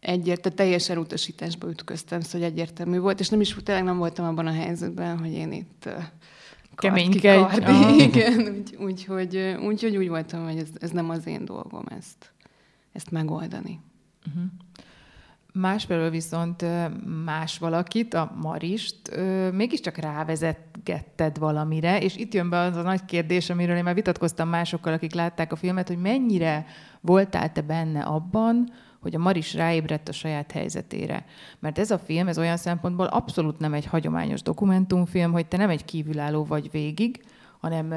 egyértelmű, 0.00 0.56
teljesen 0.56 0.98
utasításba 0.98 1.68
ütköztem, 1.68 2.20
szóval 2.20 2.48
egyértelmű 2.48 2.98
volt, 2.98 3.20
és 3.20 3.28
nem 3.28 3.40
is 3.40 3.56
tényleg 3.64 3.84
nem 3.84 3.98
voltam 3.98 4.26
abban 4.26 4.46
a 4.46 4.52
helyzetben, 4.52 5.18
hogy 5.18 5.32
én 5.32 5.52
itt 5.52 5.88
keménykedj. 6.76 7.26
Igen, 8.08 8.64
úgyhogy 8.78 9.36
úgy, 9.36 9.56
úgy, 9.58 9.66
úgy, 9.66 9.84
úgy, 9.84 9.96
úgy 9.96 10.08
voltam, 10.08 10.44
hogy 10.44 10.58
ez, 10.58 10.68
ez 10.80 10.90
nem 10.90 11.10
az 11.10 11.26
én 11.26 11.44
dolgom 11.44 11.84
ezt, 11.98 12.32
ezt 12.92 13.10
megoldani. 13.10 13.80
Uh-huh. 14.26 14.42
Másfelől 15.52 16.10
viszont 16.10 16.64
más 17.24 17.58
valakit, 17.58 18.14
a 18.14 18.32
Marist, 18.40 18.96
mégiscsak 19.52 19.96
rávezetgetted 19.96 21.38
valamire, 21.38 22.00
és 22.00 22.16
itt 22.16 22.34
jön 22.34 22.48
be 22.48 22.58
az 22.58 22.76
a 22.76 22.82
nagy 22.82 23.04
kérdés, 23.04 23.50
amiről 23.50 23.76
én 23.76 23.84
már 23.84 23.94
vitatkoztam 23.94 24.48
másokkal, 24.48 24.92
akik 24.92 25.14
látták 25.14 25.52
a 25.52 25.56
filmet, 25.56 25.88
hogy 25.88 25.98
mennyire 25.98 26.66
voltál 27.00 27.52
te 27.52 27.60
benne 27.60 28.02
abban, 28.02 28.72
hogy 29.00 29.14
a 29.14 29.18
Maris 29.18 29.54
ráébredt 29.54 30.08
a 30.08 30.12
saját 30.12 30.52
helyzetére. 30.52 31.24
Mert 31.58 31.78
ez 31.78 31.90
a 31.90 31.98
film, 31.98 32.28
ez 32.28 32.38
olyan 32.38 32.56
szempontból 32.56 33.06
abszolút 33.06 33.58
nem 33.58 33.74
egy 33.74 33.86
hagyományos 33.86 34.42
dokumentumfilm, 34.42 35.32
hogy 35.32 35.46
te 35.46 35.56
nem 35.56 35.70
egy 35.70 35.84
kívülálló 35.84 36.44
vagy 36.44 36.70
végig, 36.70 37.24
hanem 37.60 37.92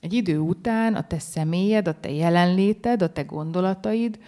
egy 0.00 0.12
idő 0.12 0.38
után 0.38 0.94
a 0.94 1.06
te 1.06 1.18
személyed, 1.18 1.88
a 1.88 2.00
te 2.00 2.10
jelenléted, 2.10 3.02
a 3.02 3.12
te 3.12 3.22
gondolataid 3.22 4.18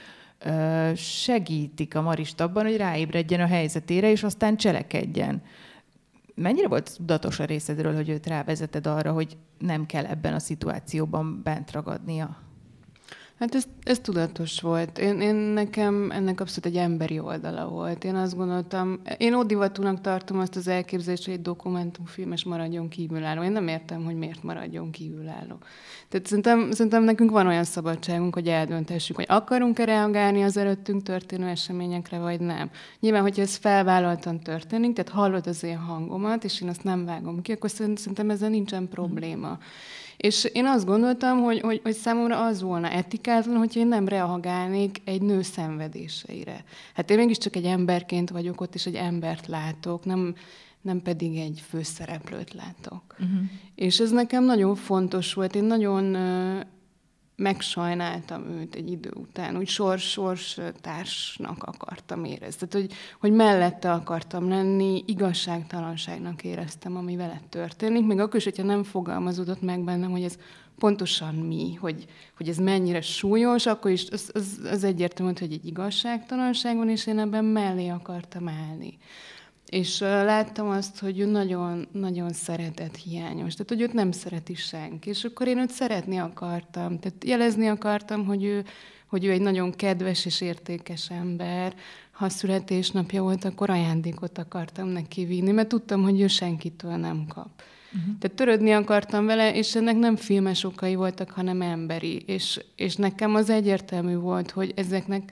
segítik 0.94 1.94
a 1.94 2.02
Marist 2.02 2.40
abban, 2.40 2.64
hogy 2.64 2.76
ráébredjen 2.76 3.40
a 3.40 3.46
helyzetére, 3.46 4.10
és 4.10 4.22
aztán 4.22 4.56
cselekedjen. 4.56 5.42
Mennyire 6.34 6.68
volt 6.68 6.96
tudatos 6.96 7.38
a 7.38 7.44
részedről, 7.44 7.94
hogy 7.94 8.08
őt 8.08 8.26
rávezeted 8.26 8.86
arra, 8.86 9.12
hogy 9.12 9.36
nem 9.58 9.86
kell 9.86 10.04
ebben 10.04 10.34
a 10.34 10.38
szituációban 10.38 11.40
bent 11.42 11.72
ragadnia? 11.72 12.36
Hát 13.40 13.54
ez, 13.54 13.64
ez 13.82 13.98
tudatos 13.98 14.60
volt. 14.60 14.98
Én, 14.98 15.20
én 15.20 15.34
nekem 15.34 16.10
ennek 16.10 16.40
abszolút 16.40 16.66
egy 16.66 16.76
emberi 16.76 17.18
oldala 17.18 17.68
volt. 17.68 18.04
Én 18.04 18.14
azt 18.14 18.36
gondoltam, 18.36 19.00
én 19.18 19.34
ódivatúnak 19.34 20.00
tartom 20.00 20.38
azt 20.38 20.56
az 20.56 20.68
elképzelést, 20.68 21.24
hogy 21.24 21.34
egy 21.34 21.42
dokumentumfilmes 21.42 22.44
maradjon 22.44 22.88
kívülálló. 22.88 23.42
Én 23.42 23.52
nem 23.52 23.68
értem, 23.68 24.04
hogy 24.04 24.14
miért 24.14 24.42
maradjon 24.42 24.90
kívülálló. 24.90 25.58
Tehát 26.08 26.26
szerintem, 26.26 26.70
szerintem 26.70 27.02
nekünk 27.02 27.30
van 27.30 27.46
olyan 27.46 27.64
szabadságunk, 27.64 28.34
hogy 28.34 28.48
eldöntessük, 28.48 29.16
hogy 29.16 29.26
akarunk-e 29.28 29.84
reagálni 29.84 30.42
az 30.42 30.56
előttünk 30.56 31.02
történő 31.02 31.46
eseményekre, 31.46 32.18
vagy 32.18 32.40
nem. 32.40 32.70
Nyilván, 33.00 33.22
hogyha 33.22 33.42
ez 33.42 33.56
felvállaltan 33.56 34.40
történik, 34.40 34.92
tehát 34.94 35.10
hallod 35.10 35.46
az 35.46 35.62
én 35.62 35.78
hangomat, 35.78 36.44
és 36.44 36.60
én 36.60 36.68
azt 36.68 36.84
nem 36.84 37.04
vágom 37.04 37.42
ki, 37.42 37.52
akkor 37.52 37.70
szerintem 37.70 38.30
ezzel 38.30 38.48
nincsen 38.48 38.88
probléma. 38.88 39.58
És 40.20 40.44
én 40.52 40.66
azt 40.66 40.86
gondoltam, 40.86 41.42
hogy, 41.42 41.60
hogy, 41.60 41.80
hogy 41.82 41.94
számomra 41.94 42.44
az 42.44 42.62
volna 42.62 42.90
etikátlan, 42.90 43.56
hogy 43.56 43.76
én 43.76 43.86
nem 43.86 44.08
reagálnék 44.08 45.00
egy 45.04 45.22
nő 45.22 45.42
szenvedéseire. 45.42 46.64
Hát 46.94 47.10
én 47.10 47.16
mégiscsak 47.16 47.56
egy 47.56 47.64
emberként 47.64 48.30
vagyok 48.30 48.60
ott, 48.60 48.74
és 48.74 48.86
egy 48.86 48.94
embert 48.94 49.46
látok, 49.46 50.04
nem, 50.04 50.34
nem 50.80 51.02
pedig 51.02 51.36
egy 51.36 51.62
főszereplőt 51.68 52.54
látok. 52.54 53.02
Uh-huh. 53.12 53.40
És 53.74 54.00
ez 54.00 54.10
nekem 54.10 54.44
nagyon 54.44 54.74
fontos 54.74 55.34
volt. 55.34 55.54
Én 55.54 55.64
nagyon 55.64 56.16
megsajnáltam 57.40 58.50
őt 58.50 58.74
egy 58.74 58.90
idő 58.90 59.10
után, 59.14 59.56
úgy 59.56 59.68
sors, 59.68 60.10
sors 60.10 60.58
társnak 60.80 61.62
akartam 61.62 62.24
érezni. 62.24 62.68
Tehát, 62.68 62.86
hogy, 62.86 62.96
hogy 63.20 63.32
mellette 63.32 63.92
akartam 63.92 64.48
lenni, 64.48 65.04
igazságtalanságnak 65.06 66.44
éreztem, 66.44 66.96
ami 66.96 67.16
vele 67.16 67.40
történik, 67.48 68.06
még 68.06 68.18
akkor 68.18 68.36
is, 68.36 68.44
hogyha 68.44 68.62
nem 68.62 68.82
fogalmazódott 68.82 69.62
meg 69.62 69.84
bennem, 69.84 70.10
hogy 70.10 70.22
ez 70.22 70.38
pontosan 70.78 71.34
mi, 71.34 71.74
hogy, 71.74 72.06
hogy 72.36 72.48
ez 72.48 72.56
mennyire 72.56 73.00
súlyos, 73.00 73.66
akkor 73.66 73.90
is 73.90 74.08
az, 74.10 74.30
az, 74.34 74.60
az 74.70 74.84
egyértelmű, 74.84 75.32
hogy 75.38 75.52
egy 75.52 75.66
igazságtalanság 75.66 76.76
van, 76.76 76.88
és 76.88 77.06
én 77.06 77.18
ebben 77.18 77.44
mellé 77.44 77.88
akartam 77.88 78.48
állni. 78.48 78.98
És 79.70 79.98
láttam 80.00 80.68
azt, 80.68 80.98
hogy 80.98 81.18
ő 81.18 81.26
nagyon, 81.26 81.88
nagyon 81.92 82.32
szeretett 82.32 82.96
hiányos, 82.96 83.52
tehát 83.52 83.68
hogy 83.68 83.80
őt 83.80 83.92
nem 83.92 84.12
szereti 84.12 84.54
senki, 84.54 85.08
és 85.08 85.24
akkor 85.24 85.46
én 85.46 85.58
őt 85.58 85.70
szeretni 85.70 86.16
akartam, 86.16 86.98
tehát 86.98 87.24
jelezni 87.24 87.68
akartam, 87.68 88.24
hogy 88.24 88.44
ő, 88.44 88.64
hogy 89.06 89.24
ő 89.24 89.30
egy 89.30 89.40
nagyon 89.40 89.70
kedves 89.70 90.24
és 90.24 90.40
értékes 90.40 91.10
ember, 91.10 91.74
ha 92.10 92.28
születésnapja 92.28 93.22
volt, 93.22 93.44
akkor 93.44 93.70
ajándékot 93.70 94.38
akartam 94.38 94.88
neki 94.88 95.24
vinni, 95.24 95.50
mert 95.50 95.68
tudtam, 95.68 96.02
hogy 96.02 96.20
ő 96.20 96.26
senkitől 96.26 96.96
nem 96.96 97.26
kap. 97.28 97.48
Uh-huh. 97.92 98.18
Tehát 98.18 98.36
törődni 98.36 98.72
akartam 98.72 99.26
vele, 99.26 99.54
és 99.54 99.74
ennek 99.74 99.96
nem 99.96 100.16
filmes 100.16 100.64
okai 100.64 100.94
voltak, 100.94 101.30
hanem 101.30 101.62
emberi. 101.62 102.22
És, 102.26 102.60
és 102.76 102.96
nekem 102.96 103.34
az 103.34 103.50
egyértelmű 103.50 104.16
volt, 104.16 104.50
hogy 104.50 104.72
ezeknek, 104.76 105.22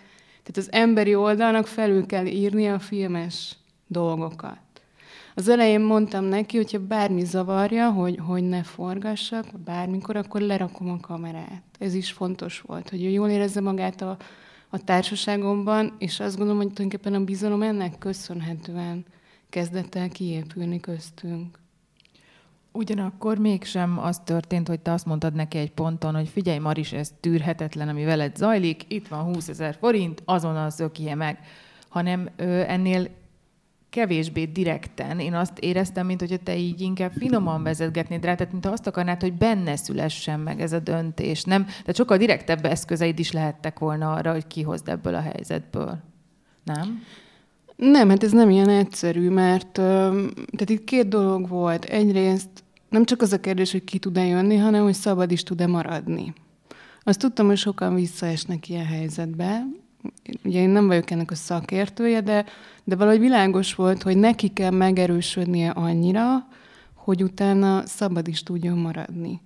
tehát 0.42 0.57
az 0.57 0.68
emberi 0.73 1.14
oldalnak 1.14 1.66
felül 1.66 2.07
kell 2.07 2.26
írni 2.26 2.68
a 2.68 2.78
filmes 2.78 3.58
dolgokat. 3.88 4.59
Az 5.35 5.49
elején 5.49 5.80
mondtam 5.80 6.25
neki, 6.25 6.57
hogyha 6.57 6.78
bármi 6.78 7.25
zavarja, 7.25 7.90
hogy, 7.90 8.18
hogy 8.26 8.42
ne 8.42 8.62
forgassak, 8.62 9.47
bármikor, 9.64 10.16
akkor 10.16 10.40
lerakom 10.40 10.90
a 10.90 11.00
kamerát. 11.00 11.62
Ez 11.78 11.95
is 11.95 12.12
fontos 12.12 12.61
volt, 12.61 12.90
hogy 12.90 13.04
ő 13.04 13.09
jól 13.09 13.28
érezze 13.28 13.61
magát 13.61 14.00
a, 14.00 14.16
a 14.68 14.85
társaságomban, 14.85 15.95
és 15.99 16.21
azt 16.21 16.37
gondolom, 16.37 16.62
hogy 16.62 16.73
tulajdonképpen 16.73 17.21
a 17.21 17.25
bizalom 17.25 17.62
ennek 17.62 17.99
köszönhetően 17.99 19.04
kezdett 19.49 19.95
el 19.95 20.09
kiépülni 20.09 20.80
köztünk. 20.80 21.59
Ugyanakkor 22.73 23.38
mégsem 23.38 23.99
az 23.99 24.21
történt, 24.25 24.68
hogy 24.68 24.80
te 24.80 24.92
azt 24.92 25.07
mondtad 25.07 25.35
neki 25.35 25.59
egy 25.59 25.73
ponton, 25.73 26.14
hogy 26.14 26.28
figyelj 26.28 26.59
Maris, 26.59 26.92
ez 26.92 27.12
tűrhetetlen, 27.21 27.88
ami 27.88 28.04
veled 28.04 28.37
zajlik, 28.37 28.85
itt 28.88 29.09
van 29.09 29.23
20 29.23 29.49
ezer 29.49 29.76
forint, 29.80 30.23
azonnal 30.25 30.71
szökje 30.71 31.14
meg, 31.14 31.38
hanem 31.88 32.30
ennél 32.66 33.09
kevésbé 33.99 34.45
direkten. 34.45 35.19
Én 35.19 35.35
azt 35.35 35.59
éreztem, 35.59 36.07
mint 36.07 36.21
hogy 36.21 36.40
te 36.43 36.57
így 36.57 36.81
inkább 36.81 37.12
finoman 37.12 37.62
vezetgetnéd 37.62 38.25
rá, 38.25 38.35
tehát 38.35 38.52
mint 38.52 38.67
azt 38.67 38.87
akarnád, 38.87 39.21
hogy 39.21 39.33
benne 39.33 39.76
szülessen 39.76 40.40
meg 40.40 40.61
ez 40.61 40.73
a 40.73 40.78
döntés. 40.78 41.45
Nem? 41.45 41.64
Tehát 41.64 41.97
sokkal 41.97 42.17
direktebb 42.17 42.64
eszközeid 42.64 43.19
is 43.19 43.33
lehettek 43.33 43.78
volna 43.78 44.12
arra, 44.12 44.33
hogy 44.33 44.47
kihozd 44.47 44.88
ebből 44.88 45.14
a 45.14 45.21
helyzetből. 45.21 45.99
Nem? 46.64 47.02
Nem, 47.76 48.09
hát 48.09 48.23
ez 48.23 48.33
nem 48.33 48.50
ilyen 48.50 48.69
egyszerű, 48.69 49.31
mert 49.31 49.73
tehát 49.73 50.71
itt 50.71 50.85
két 50.85 51.09
dolog 51.09 51.49
volt. 51.49 51.85
Egyrészt 51.85 52.64
nem 52.88 53.05
csak 53.05 53.23
az 53.23 53.33
a 53.33 53.40
kérdés, 53.40 53.73
hogy 53.73 53.85
ki 53.85 53.99
tud-e 53.99 54.25
jönni, 54.25 54.57
hanem 54.57 54.83
hogy 54.83 54.95
szabad 54.95 55.31
is 55.31 55.43
tud-e 55.43 55.67
maradni. 55.67 56.33
Azt 57.02 57.19
tudtam, 57.19 57.47
hogy 57.47 57.57
sokan 57.57 57.95
visszaesnek 57.95 58.69
ilyen 58.69 58.87
helyzetbe. 58.87 59.67
Ugye 60.45 60.61
én 60.61 60.69
nem 60.69 60.87
vagyok 60.87 61.11
ennek 61.11 61.31
a 61.31 61.35
szakértője, 61.35 62.21
de, 62.21 62.45
de 62.85 62.97
valahogy 62.97 63.21
világos 63.21 63.75
volt, 63.75 64.02
hogy 64.02 64.17
neki 64.17 64.49
kell 64.49 64.71
megerősödnie 64.71 65.71
annyira, 65.71 66.47
hogy 66.95 67.23
utána 67.23 67.87
szabad 67.87 68.28
is 68.28 68.43
tudjon 68.43 68.78
maradni. 68.78 69.40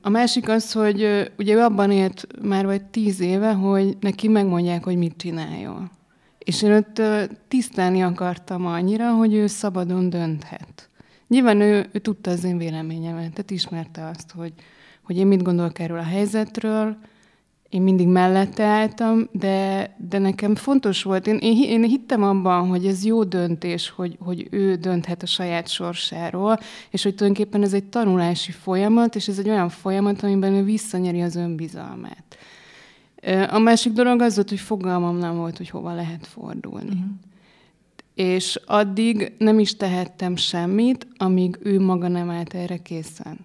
A 0.00 0.08
másik 0.08 0.48
az, 0.48 0.72
hogy 0.72 1.30
ugye 1.38 1.54
ő 1.54 1.60
abban 1.60 1.90
élt 1.90 2.26
már 2.42 2.64
vagy 2.64 2.84
tíz 2.84 3.20
éve, 3.20 3.52
hogy 3.52 3.96
neki 4.00 4.28
megmondják, 4.28 4.84
hogy 4.84 4.96
mit 4.96 5.16
csináljon. 5.16 5.90
És 6.38 6.62
én 6.62 6.70
őt 6.70 7.02
tisztelni 7.48 8.02
akartam 8.02 8.66
annyira, 8.66 9.12
hogy 9.12 9.34
ő 9.34 9.46
szabadon 9.46 10.10
dönthet. 10.10 10.88
Nyilván 11.28 11.60
ő, 11.60 11.88
ő 11.92 11.98
tudta 11.98 12.30
az 12.30 12.44
én 12.44 12.58
véleményemet, 12.58 13.32
tehát 13.32 13.50
ismerte 13.50 14.06
azt, 14.06 14.32
hogy, 14.32 14.52
hogy 15.02 15.16
én 15.16 15.26
mit 15.26 15.42
gondolok 15.42 15.78
erről 15.78 15.98
a 15.98 16.02
helyzetről, 16.02 16.96
én 17.74 17.82
mindig 17.82 18.08
mellette 18.08 18.64
álltam, 18.64 19.28
de, 19.32 19.90
de 20.08 20.18
nekem 20.18 20.54
fontos 20.54 21.02
volt, 21.02 21.26
én, 21.26 21.36
én, 21.36 21.62
én 21.62 21.82
hittem 21.82 22.22
abban, 22.22 22.68
hogy 22.68 22.86
ez 22.86 23.04
jó 23.04 23.24
döntés, 23.24 23.90
hogy, 23.90 24.16
hogy 24.20 24.46
ő 24.50 24.74
dönthet 24.74 25.22
a 25.22 25.26
saját 25.26 25.68
sorsáról, 25.68 26.58
és 26.90 27.02
hogy 27.02 27.14
tulajdonképpen 27.14 27.62
ez 27.62 27.72
egy 27.72 27.84
tanulási 27.84 28.52
folyamat, 28.52 29.14
és 29.14 29.28
ez 29.28 29.38
egy 29.38 29.48
olyan 29.48 29.68
folyamat, 29.68 30.22
amiben 30.22 30.52
ő 30.52 30.62
visszanyeri 30.62 31.20
az 31.20 31.36
önbizalmát. 31.36 32.36
A 33.50 33.58
másik 33.58 33.92
dolog 33.92 34.20
az 34.20 34.34
volt, 34.34 34.48
hogy 34.48 34.60
fogalmam 34.60 35.16
nem 35.16 35.36
volt, 35.36 35.56
hogy 35.56 35.70
hova 35.70 35.94
lehet 35.94 36.26
fordulni. 36.26 36.88
Uh-huh. 36.88 37.10
És 38.14 38.60
addig 38.66 39.32
nem 39.38 39.58
is 39.58 39.76
tehettem 39.76 40.36
semmit, 40.36 41.06
amíg 41.16 41.58
ő 41.62 41.80
maga 41.80 42.08
nem 42.08 42.30
állt 42.30 42.54
erre 42.54 42.76
készen. 42.76 43.38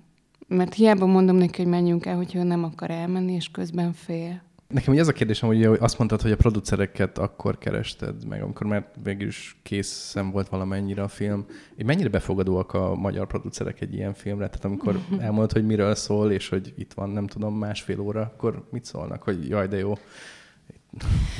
Mert 0.49 0.73
hiába 0.73 1.05
mondom 1.05 1.35
neki, 1.35 1.61
hogy 1.61 1.71
menjünk 1.71 2.05
el, 2.05 2.15
hogyha 2.15 2.39
ő 2.39 2.43
nem 2.43 2.63
akar 2.63 2.91
elmenni, 2.91 3.33
és 3.33 3.51
közben 3.51 3.93
fél. 3.93 4.41
Nekem 4.67 4.93
ugye 4.93 5.01
ez 5.01 5.07
a 5.07 5.11
kérdésem, 5.11 5.49
hogy 5.49 5.63
azt 5.63 5.97
mondtad, 5.97 6.21
hogy 6.21 6.31
a 6.31 6.35
producereket 6.35 7.17
akkor 7.17 7.57
kerested 7.57 8.27
meg, 8.27 8.41
amikor 8.41 8.67
már 8.67 8.87
végül 9.03 9.27
is 9.27 9.59
készen 9.63 10.31
volt 10.31 10.49
valamennyire 10.49 11.01
a 11.01 11.07
film. 11.07 11.45
Én 11.75 11.85
mennyire 11.85 12.09
befogadóak 12.09 12.73
a 12.73 12.95
magyar 12.95 13.27
producerek 13.27 13.81
egy 13.81 13.93
ilyen 13.93 14.13
filmre? 14.13 14.45
Tehát 14.47 14.65
amikor 14.65 14.99
elmondod, 15.19 15.51
hogy 15.51 15.65
miről 15.65 15.95
szól, 15.95 16.31
és 16.31 16.49
hogy 16.49 16.73
itt 16.77 16.93
van, 16.93 17.09
nem 17.09 17.27
tudom, 17.27 17.57
másfél 17.57 17.99
óra, 17.99 18.21
akkor 18.21 18.67
mit 18.71 18.85
szólnak, 18.85 19.23
hogy 19.23 19.49
jaj, 19.49 19.67
de 19.67 19.77
jó, 19.77 19.93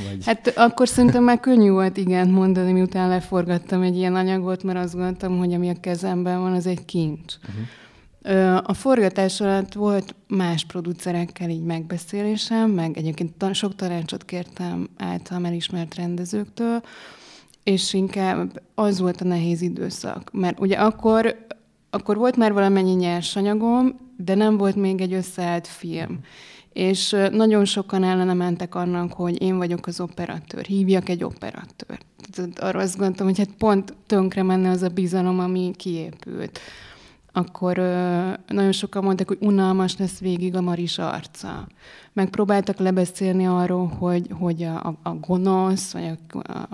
vagy... 0.08 0.26
Hát 0.26 0.48
akkor 0.56 0.88
szerintem 0.88 1.24
már 1.24 1.40
könnyű 1.40 1.70
volt 1.70 1.98
igen 1.98 2.30
mondani, 2.30 2.72
miután 2.72 3.10
leforgattam 3.10 3.82
egy 3.82 3.96
ilyen 3.96 4.16
anyagot, 4.16 4.64
mert 4.64 4.80
azt 4.80 4.94
gondoltam, 4.94 5.38
hogy 5.38 5.54
ami 5.54 5.70
a 5.70 5.80
kezemben 5.80 6.40
van, 6.40 6.54
az 6.54 6.66
egy 6.66 6.86
kincs. 6.86 7.34
Uh-huh. 7.50 7.66
A 8.64 8.74
forgatás 8.74 9.42
alatt 9.42 9.74
volt 9.74 10.16
más 10.28 10.66
producerekkel 10.66 11.50
így 11.50 11.64
megbeszélésem, 11.64 12.70
meg 12.72 12.98
egyébként 12.98 13.54
sok 13.54 13.76
tanácsot 13.76 14.26
kértem 14.26 14.90
általam 14.98 15.46
elismert 15.46 15.96
rendezőktől, 15.96 16.82
és 17.64 17.94
inkább 17.94 18.62
az 18.76 19.00
volt 19.00 19.22
a 19.22 19.26
nehéz 19.26 19.62
időszak. 19.62 20.30
Mert 20.32 20.60
ugye 20.60 20.76
akkor, 20.76 21.46
akkor 21.90 22.18
volt 22.18 22.36
már 22.36 22.54
valamennyi 22.54 22.94
nyersanyagom, 22.94 23.96
de 24.18 24.36
nem 24.36 24.58
volt 24.58 24.76
még 24.76 25.02
egy 25.02 25.14
összeállt 25.14 25.68
film. 25.68 26.20
És 26.74 27.16
nagyon 27.32 27.66
sokan 27.66 28.04
ellene 28.04 28.34
mentek 28.34 28.76
annak, 28.76 29.14
hogy 29.14 29.42
én 29.42 29.58
vagyok 29.58 29.88
az 29.88 30.00
operatőr, 30.00 30.66
hívjak 30.66 31.10
egy 31.10 31.24
operatőrt. 31.24 32.06
Arra 32.56 32.80
azt 32.80 32.98
gondoltam, 32.98 33.28
hogy 33.28 33.38
hát 33.38 33.56
pont 33.58 33.94
tönkre 34.06 34.44
menne 34.44 34.70
az 34.70 34.82
a 34.82 34.90
bizalom, 34.90 35.40
ami 35.40 35.72
kiépült 35.76 36.60
akkor 37.32 37.78
ö, 37.78 38.30
nagyon 38.48 38.72
sokan 38.72 39.04
mondták, 39.04 39.28
hogy 39.28 39.38
unalmas 39.42 39.98
lesz 39.98 40.20
végig 40.20 40.56
a 40.56 40.62
Maris 40.62 40.98
arca. 40.98 41.68
Megpróbáltak 42.14 42.78
lebeszélni 42.78 43.48
arról, 43.48 43.88
hogy, 43.88 44.28
hogy 44.40 44.64
a, 44.64 44.98
a 45.04 45.14
gonosz, 45.14 45.92
vagy 45.92 46.12
a, 46.32 46.38
a 46.38 46.68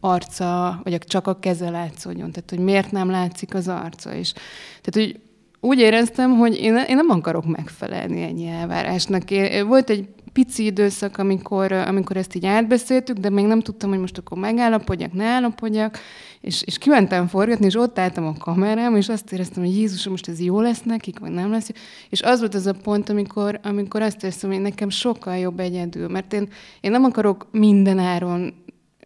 arca, 0.00 0.80
vagy 0.82 0.94
a, 0.94 0.98
csak 0.98 1.26
a 1.26 1.38
keze 1.38 1.70
látszódjon. 1.70 2.30
Tehát, 2.30 2.50
hogy 2.50 2.58
miért 2.58 2.90
nem 2.90 3.10
látszik 3.10 3.54
az 3.54 3.68
arca. 3.68 4.14
És, 4.14 4.32
tehát, 4.80 4.92
hogy 4.92 5.20
úgy 5.60 5.78
éreztem, 5.78 6.30
hogy 6.30 6.56
én, 6.56 6.76
én 6.76 6.96
nem 6.96 7.10
akarok 7.10 7.44
megfelelni 7.46 8.22
ennyi 8.22 8.46
elvárásnak. 8.46 9.30
Én, 9.30 9.66
volt 9.66 9.90
egy 9.90 10.08
pici 10.34 10.64
időszak, 10.64 11.18
amikor, 11.18 11.72
amikor 11.72 12.16
ezt 12.16 12.34
így 12.34 12.46
átbeszéltük, 12.46 13.16
de 13.16 13.30
még 13.30 13.44
nem 13.44 13.60
tudtam, 13.60 13.90
hogy 13.90 13.98
most 13.98 14.18
akkor 14.18 14.38
megállapodjak, 14.38 15.12
ne 15.12 15.24
állapodjak, 15.24 15.98
és, 16.40 16.62
és 16.62 16.78
kimentem 16.78 17.26
forgatni, 17.26 17.66
és 17.66 17.74
ott 17.74 17.98
álltam 17.98 18.26
a 18.26 18.32
kamerám, 18.38 18.96
és 18.96 19.08
azt 19.08 19.32
éreztem, 19.32 19.62
hogy 19.62 19.76
Jézus, 19.76 20.08
most 20.08 20.28
ez 20.28 20.40
jó 20.40 20.60
lesz 20.60 20.82
nekik, 20.82 21.18
vagy 21.18 21.30
nem 21.30 21.50
lesz. 21.50 21.70
És 22.08 22.22
az 22.22 22.38
volt 22.38 22.54
az 22.54 22.66
a 22.66 22.72
pont, 22.72 23.08
amikor, 23.08 23.60
amikor 23.62 24.02
azt 24.02 24.22
éreztem, 24.22 24.50
hogy 24.50 24.60
nekem 24.60 24.88
sokkal 24.88 25.36
jobb 25.36 25.60
egyedül, 25.60 26.08
mert 26.08 26.32
én, 26.32 26.48
én 26.80 26.90
nem 26.90 27.04
akarok 27.04 27.46
minden 27.50 27.98
áron 27.98 28.54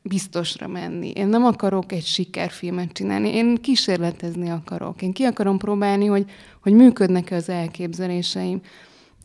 biztosra 0.03 0.67
menni. 0.67 1.11
Én 1.11 1.27
nem 1.27 1.45
akarok 1.45 1.93
egy 1.93 2.05
sikerfilmet 2.05 2.93
csinálni, 2.93 3.35
én 3.35 3.57
kísérletezni 3.57 4.51
akarok. 4.51 5.03
Én 5.03 5.13
ki 5.13 5.25
akarom 5.25 5.59
próbálni, 5.59 6.07
hogy, 6.07 6.25
hogy 6.63 6.73
működnek-e 6.73 7.37
az 7.37 7.49
elképzeléseim. 7.49 8.61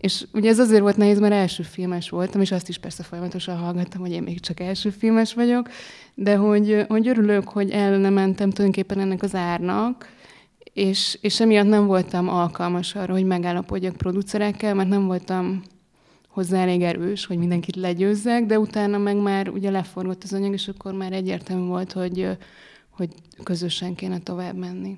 És 0.04 0.26
ugye 0.34 0.50
ez 0.50 0.60
azért 0.60 0.82
volt 0.82 0.98
nehéz, 0.98 1.20
mert 1.20 1.34
első 1.34 1.64
filmes 1.64 2.10
voltam, 2.10 2.42
és 2.42 2.52
azt 2.52 2.70
is 2.70 2.78
persze 2.78 3.04
folyamatosan 3.04 3.58
hallgattam, 3.58 4.02
hogy 4.02 4.12
én 4.12 4.24
még 4.24 4.40
csak 4.40 4.60
első 4.60 4.90
filmes 4.90 5.34
vagyok, 5.34 5.70
de 6.16 6.36
hogy, 6.36 6.86
hogy 6.88 7.08
örülök, 7.08 7.50
hogy 7.50 7.70
el 7.70 7.98
nem 7.98 8.14
mentem 8.14 8.50
tulajdonképpen 8.50 9.00
ennek 9.00 9.24
az 9.24 9.36
árnak, 9.36 10.10
és, 10.74 11.18
és 11.22 11.40
emiatt 11.40 11.68
nem 11.68 11.86
voltam 11.86 12.30
alkalmas 12.30 12.96
arra, 12.96 13.14
hogy 13.14 13.26
megállapodjak 13.26 13.96
producerekkel, 13.96 14.74
mert 14.74 14.90
nem 14.90 15.06
voltam 15.06 15.62
hozzá 16.28 16.62
elég 16.62 16.82
erős, 16.82 17.26
hogy 17.26 17.38
mindenkit 17.38 17.76
legyőzzek, 17.76 18.46
de 18.46 18.60
utána 18.60 18.98
meg 18.98 19.18
már 19.18 19.50
ugye 19.50 19.70
leforgott 19.70 20.24
az 20.24 20.34
anyag, 20.34 20.54
és 20.54 20.68
akkor 20.68 20.94
már 20.94 21.14
egyértelmű 21.14 21.66
volt, 21.66 21.92
hogy, 21.92 22.38
hogy 22.90 23.10
közösen 23.44 23.96
kéne 23.96 24.20
tovább 24.20 24.56
menni. 24.56 24.98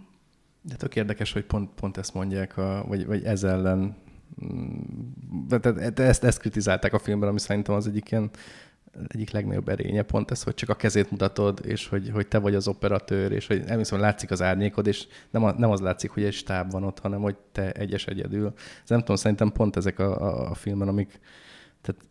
De 0.62 0.76
tök 0.76 0.96
érdekes, 0.96 1.34
hogy 1.34 1.44
pont, 1.44 1.70
pont 1.76 1.98
ezt 1.98 2.14
mondják, 2.14 2.58
a, 2.58 2.86
vagy, 2.88 3.06
vagy 3.06 3.24
ez 3.24 3.44
ellen 3.44 4.04
Tehát 5.50 6.00
ezt, 6.00 6.24
ezt 6.24 6.40
kritizálták 6.40 6.94
a 6.94 7.00
filmben, 7.00 7.30
ami 7.30 7.40
szerintem 7.40 7.76
az 7.76 7.88
egyik 7.88 8.12
ilyen 8.12 8.30
egyik 9.08 9.32
legnagyobb 9.32 9.70
erénye 9.70 10.02
pont 10.02 10.32
ez, 10.32 10.44
hogy 10.44 10.54
csak 10.54 10.70
a 10.70 10.76
kezét 10.76 11.12
mutatod, 11.12 11.62
és 11.66 11.88
hogy, 11.88 12.10
hogy 12.14 12.28
te 12.28 12.38
vagy 12.38 12.56
az 12.56 12.68
operatőr, 12.68 13.32
és 13.32 13.48
hogy 13.48 13.64
nem 13.64 13.78
hiszem, 13.78 14.00
látszik 14.00 14.32
az 14.32 14.42
árnyékod, 14.42 14.88
és 14.88 15.08
nem, 15.30 15.44
a, 15.44 15.52
nem 15.52 15.70
az 15.70 15.80
látszik, 15.80 16.10
hogy 16.10 16.24
egy 16.24 16.34
stáb 16.34 16.72
van 16.72 16.84
ott, 16.84 17.00
hanem 17.00 17.22
hogy 17.22 17.36
te 17.52 17.72
egyes 17.72 18.08
egyedül. 18.08 18.54
Ez 18.84 18.90
nem 18.90 19.00
tudom, 19.00 19.16
szerintem 19.16 19.52
pont 19.52 19.76
ezek 19.76 20.00
a, 20.00 20.22
a, 20.22 20.50
a 20.50 20.54
filmen, 20.54 20.88
amik 20.88 21.20
tehát 21.82 22.02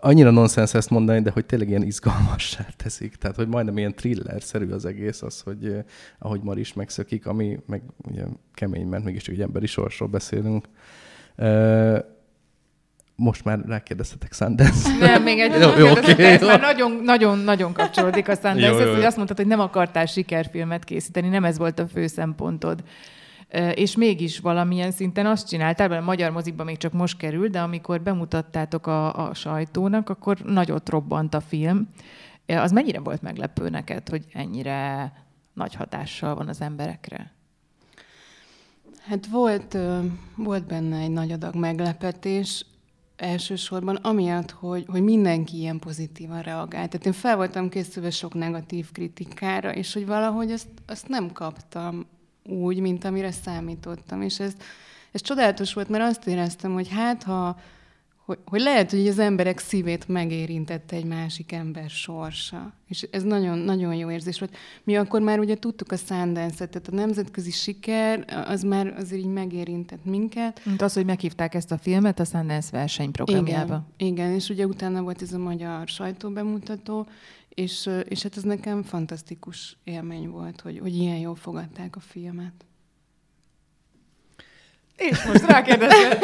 annyira 0.00 0.30
nonsens 0.30 0.74
ezt 0.74 0.90
mondani, 0.90 1.20
de 1.20 1.30
hogy 1.30 1.46
tényleg 1.46 1.68
ilyen 1.68 1.82
izgalmassá 1.82 2.66
teszik. 2.76 3.16
Tehát, 3.16 3.36
hogy 3.36 3.48
majdnem 3.48 3.78
ilyen 3.78 3.94
thriller-szerű 3.94 4.70
az 4.70 4.84
egész, 4.84 5.22
az, 5.22 5.40
hogy 5.40 5.66
eh, 5.66 5.84
ahogy 6.18 6.42
Mar 6.42 6.58
is 6.58 6.72
megszökik, 6.72 7.26
ami 7.26 7.58
meg 7.66 7.82
ugye 8.08 8.24
kemény, 8.54 8.86
mert 8.86 9.04
mégis 9.04 9.28
egy 9.28 9.40
emberi 9.40 9.66
sorsról 9.66 10.08
beszélünk. 10.08 10.68
Most 13.16 13.44
már 13.44 13.58
rákérdeztetek 13.66 14.32
Sundance. 14.32 14.96
Nem, 14.98 15.22
még 15.22 15.38
egy 15.38 15.60
jó, 15.60 15.78
jó, 15.78 15.90
okay, 15.90 16.24
ez 16.24 16.40
jó. 16.40 16.46
már 16.46 16.60
nagyon, 16.60 17.00
nagyon, 17.04 17.38
nagyon 17.38 17.72
kapcsolódik 17.72 18.28
a 18.28 18.34
Sundance. 18.34 18.90
Hogy 18.90 19.04
azt 19.04 19.16
mondtad, 19.16 19.36
hogy 19.36 19.46
nem 19.46 19.60
akartál 19.60 20.06
sikerfilmet 20.06 20.84
készíteni, 20.84 21.28
nem 21.28 21.44
ez 21.44 21.58
volt 21.58 21.78
a 21.78 21.86
fő 21.86 22.06
szempontod. 22.06 22.82
És 23.74 23.96
mégis 23.96 24.38
valamilyen 24.38 24.90
szinten 24.90 25.26
azt 25.26 25.48
csináltál, 25.48 25.88
mert 25.88 26.02
a 26.02 26.04
magyar 26.04 26.30
mozikban 26.30 26.66
még 26.66 26.76
csak 26.76 26.92
most 26.92 27.16
került, 27.16 27.50
de 27.50 27.60
amikor 27.60 28.00
bemutattátok 28.00 28.86
a, 28.86 29.28
a 29.28 29.34
sajtónak, 29.34 30.08
akkor 30.08 30.38
nagyot 30.38 30.88
robbant 30.88 31.34
a 31.34 31.40
film. 31.40 31.88
Az 32.46 32.72
mennyire 32.72 33.00
volt 33.00 33.22
meglepő 33.22 33.68
neked, 33.68 34.08
hogy 34.08 34.24
ennyire 34.32 35.12
nagy 35.54 35.74
hatással 35.74 36.34
van 36.34 36.48
az 36.48 36.60
emberekre? 36.60 37.32
Hát 39.08 39.26
volt, 39.26 39.76
volt 40.36 40.66
benne 40.66 40.98
egy 40.98 41.10
nagy 41.10 41.32
adag 41.32 41.54
meglepetés, 41.54 42.66
elsősorban 43.16 43.96
amiatt, 43.96 44.50
hogy, 44.50 44.84
hogy 44.88 45.02
mindenki 45.02 45.56
ilyen 45.56 45.78
pozitívan 45.78 46.42
reagált. 46.42 46.90
Tehát 46.90 47.06
én 47.06 47.12
fel 47.12 47.36
voltam 47.36 47.68
készülve 47.68 48.10
sok 48.10 48.34
negatív 48.34 48.92
kritikára, 48.92 49.74
és 49.74 49.92
hogy 49.92 50.06
valahogy 50.06 50.52
azt, 50.52 50.68
azt 50.86 51.08
nem 51.08 51.32
kaptam 51.32 52.06
úgy, 52.44 52.80
mint 52.80 53.04
amire 53.04 53.30
számítottam. 53.30 54.22
És 54.22 54.40
ez, 54.40 54.52
ez 55.12 55.20
csodálatos 55.20 55.74
volt, 55.74 55.88
mert 55.88 56.04
azt 56.04 56.26
éreztem, 56.26 56.72
hogy 56.72 56.88
hát 56.88 57.22
ha 57.22 57.58
hogy, 58.28 58.38
hogy 58.44 58.60
lehet, 58.60 58.90
hogy 58.90 59.08
az 59.08 59.18
emberek 59.18 59.58
szívét 59.58 60.08
megérintette 60.08 60.96
egy 60.96 61.04
másik 61.04 61.52
ember 61.52 61.90
sorsa. 61.90 62.72
És 62.88 63.02
ez 63.10 63.22
nagyon, 63.22 63.58
nagyon 63.58 63.94
jó 63.94 64.10
érzés 64.10 64.38
volt. 64.38 64.56
Mi 64.84 64.96
akkor 64.96 65.20
már 65.20 65.38
ugye 65.38 65.56
tudtuk 65.58 65.92
a 65.92 65.96
Sundance-et, 65.96 66.70
tehát 66.70 66.88
a 66.88 66.94
nemzetközi 66.94 67.50
siker, 67.50 68.24
az 68.46 68.62
már 68.62 68.94
azért 68.96 69.20
így 69.20 69.32
megérintett 69.32 70.04
minket. 70.04 70.60
Mint 70.64 70.82
az, 70.82 70.92
hogy 70.92 71.04
meghívták 71.04 71.54
ezt 71.54 71.72
a 71.72 71.78
filmet 71.78 72.20
a 72.20 72.24
Sundance 72.24 72.68
versenyprogramjába. 72.70 73.86
Igen, 73.96 74.12
igen, 74.12 74.32
és 74.32 74.48
ugye 74.48 74.66
utána 74.66 75.02
volt 75.02 75.22
ez 75.22 75.32
a 75.32 75.38
magyar 75.38 75.88
sajtóbemutató, 75.88 77.06
és, 77.48 77.90
és 78.08 78.22
hát 78.22 78.36
ez 78.36 78.42
nekem 78.42 78.82
fantasztikus 78.82 79.76
élmény 79.84 80.28
volt, 80.28 80.60
hogy, 80.60 80.78
hogy 80.78 80.96
ilyen 80.96 81.18
jól 81.18 81.34
fogadták 81.34 81.96
a 81.96 82.00
filmet. 82.00 82.67
És 84.98 85.24
most 85.24 85.46
rákérdezett. 85.46 86.18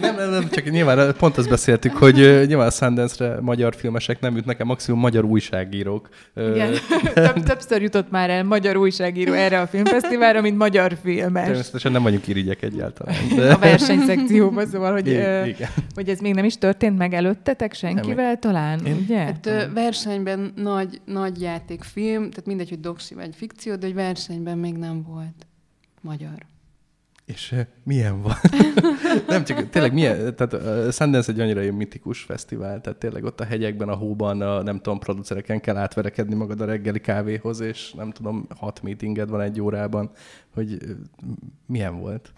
Nem, 0.00 0.14
nem, 0.14 0.30
nem, 0.30 0.48
csak 0.48 0.70
nyilván 0.70 1.14
pont 1.18 1.38
azt 1.38 1.48
beszéltük, 1.48 1.96
hogy 1.96 2.14
nyilván 2.46 2.66
a 2.66 2.70
Sundance-re 2.70 3.40
magyar 3.40 3.74
filmesek 3.74 4.20
nem 4.20 4.36
jutnak 4.36 4.60
el, 4.60 4.66
maximum 4.66 5.00
magyar 5.00 5.24
újságírók. 5.24 6.08
Igen. 6.34 6.72
Több, 7.14 7.42
többször 7.42 7.82
jutott 7.82 8.10
már 8.10 8.30
el 8.30 8.44
magyar 8.44 8.76
újságíró 8.76 9.32
erre 9.32 9.60
a 9.60 9.66
filmfesztiválra, 9.66 10.40
mint 10.40 10.56
magyar 10.58 10.96
filmes. 11.02 11.44
Természetesen 11.46 11.92
nem 11.92 12.02
vagyunk 12.02 12.28
irigyek 12.28 12.62
egyáltalán. 12.62 13.14
De... 13.36 13.52
A 13.52 13.58
versenyszekcióban, 13.58 14.66
szóval, 14.66 14.92
hogy, 14.92 15.06
I- 15.06 15.14
ö, 15.16 15.44
igen. 15.44 15.68
hogy 15.94 16.08
ez 16.08 16.18
még 16.18 16.34
nem 16.34 16.44
is 16.44 16.58
történt 16.58 16.98
meg 16.98 17.14
előttetek 17.14 17.74
senkivel 17.74 18.38
talán, 18.38 18.86
Én- 18.86 18.96
ugye? 19.04 19.18
Hát 19.18 19.46
ö, 19.46 19.62
versenyben 19.74 20.52
nagy, 20.56 21.00
nagy 21.04 21.40
játékfilm, 21.40 22.20
tehát 22.30 22.46
mindegy, 22.46 22.68
hogy 22.68 22.80
doksi 22.80 23.14
vagy 23.14 23.30
fikció, 23.36 23.74
de 23.76 23.86
hogy 23.86 23.94
versenyben 23.94 24.58
még 24.58 24.74
nem 24.76 25.02
volt 25.02 25.46
magyar. 26.00 26.48
És 27.32 27.52
uh, 27.52 27.60
milyen 27.84 28.22
van? 28.22 28.36
nem 29.28 29.44
csak, 29.44 29.70
tényleg 29.70 29.92
milyen, 29.92 30.36
tehát 30.36 30.52
uh, 30.52 30.92
Sundance 30.92 31.32
egy 31.32 31.40
annyira 31.40 31.72
mitikus 31.72 32.20
fesztivál, 32.22 32.80
tehát 32.80 32.98
tényleg 32.98 33.24
ott 33.24 33.40
a 33.40 33.44
hegyekben, 33.44 33.88
a 33.88 33.94
hóban, 33.94 34.40
a 34.40 34.62
nem 34.62 34.76
tudom, 34.76 34.98
producereken 34.98 35.60
kell 35.60 35.76
átverekedni 35.76 36.34
magad 36.34 36.60
a 36.60 36.64
reggeli 36.64 37.00
kávéhoz, 37.00 37.60
és 37.60 37.92
nem 37.92 38.10
tudom, 38.10 38.46
hat 38.56 38.82
meetinged 38.82 39.28
van 39.28 39.40
egy 39.40 39.60
órában, 39.60 40.10
hogy 40.54 40.72
uh, 40.72 40.90
milyen 41.66 42.00
volt? 42.00 42.32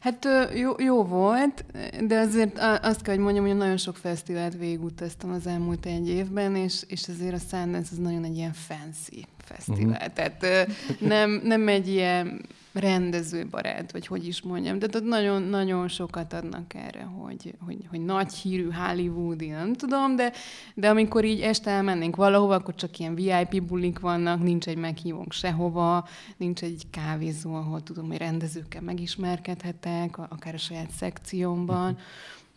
Hát 0.00 0.28
jó, 0.54 0.72
jó 0.78 1.04
volt, 1.04 1.64
de 2.06 2.18
azért 2.18 2.58
a- 2.58 2.80
azt 2.82 3.02
kell, 3.02 3.14
hogy 3.14 3.24
mondjam, 3.24 3.46
hogy 3.46 3.56
nagyon 3.56 3.76
sok 3.76 3.96
fesztivált 3.96 4.56
végigutaztam 4.58 5.30
az 5.30 5.46
elmúlt 5.46 5.86
egy 5.86 6.08
évben, 6.08 6.56
és, 6.56 6.82
és 6.88 7.08
azért 7.08 7.34
a 7.34 7.38
Sundance 7.50 7.88
az 7.92 7.98
nagyon 7.98 8.24
egy 8.24 8.36
ilyen 8.36 8.52
fancy 8.52 9.26
fesztivál. 9.38 9.90
Uh-huh. 9.90 10.12
Tehát 10.12 10.68
nem, 11.00 11.40
nem 11.44 11.68
egy 11.68 11.88
ilyen 11.88 12.40
rendezőbarát, 12.78 13.92
vagy 13.92 14.06
hogy 14.06 14.26
is 14.26 14.42
mondjam. 14.42 14.78
Tehát 14.78 14.94
ott 14.94 15.04
nagyon, 15.04 15.42
nagyon 15.42 15.88
sokat 15.88 16.32
adnak 16.32 16.74
erre, 16.74 17.02
hogy, 17.02 17.54
hogy, 17.66 17.78
hogy 17.90 18.04
nagy 18.04 18.32
hírű 18.32 18.70
hollywoodi, 18.70 19.48
nem 19.48 19.72
tudom, 19.72 20.16
de, 20.16 20.32
de 20.74 20.88
amikor 20.88 21.24
így 21.24 21.40
este 21.40 21.70
elmennénk 21.70 22.16
valahova, 22.16 22.54
akkor 22.54 22.74
csak 22.74 22.98
ilyen 22.98 23.14
VIP 23.14 23.62
bulik 23.62 23.98
vannak, 23.98 24.42
nincs 24.42 24.66
egy 24.66 24.78
meghívónk 24.78 25.32
sehova, 25.32 26.08
nincs 26.36 26.62
egy 26.62 26.82
kávézó, 26.90 27.54
ahol 27.54 27.82
tudom, 27.82 28.06
hogy 28.06 28.16
rendezőkkel 28.16 28.82
megismerkedhetek, 28.82 30.18
akár 30.18 30.54
a 30.54 30.58
saját 30.58 30.90
szekciómban. 30.90 31.98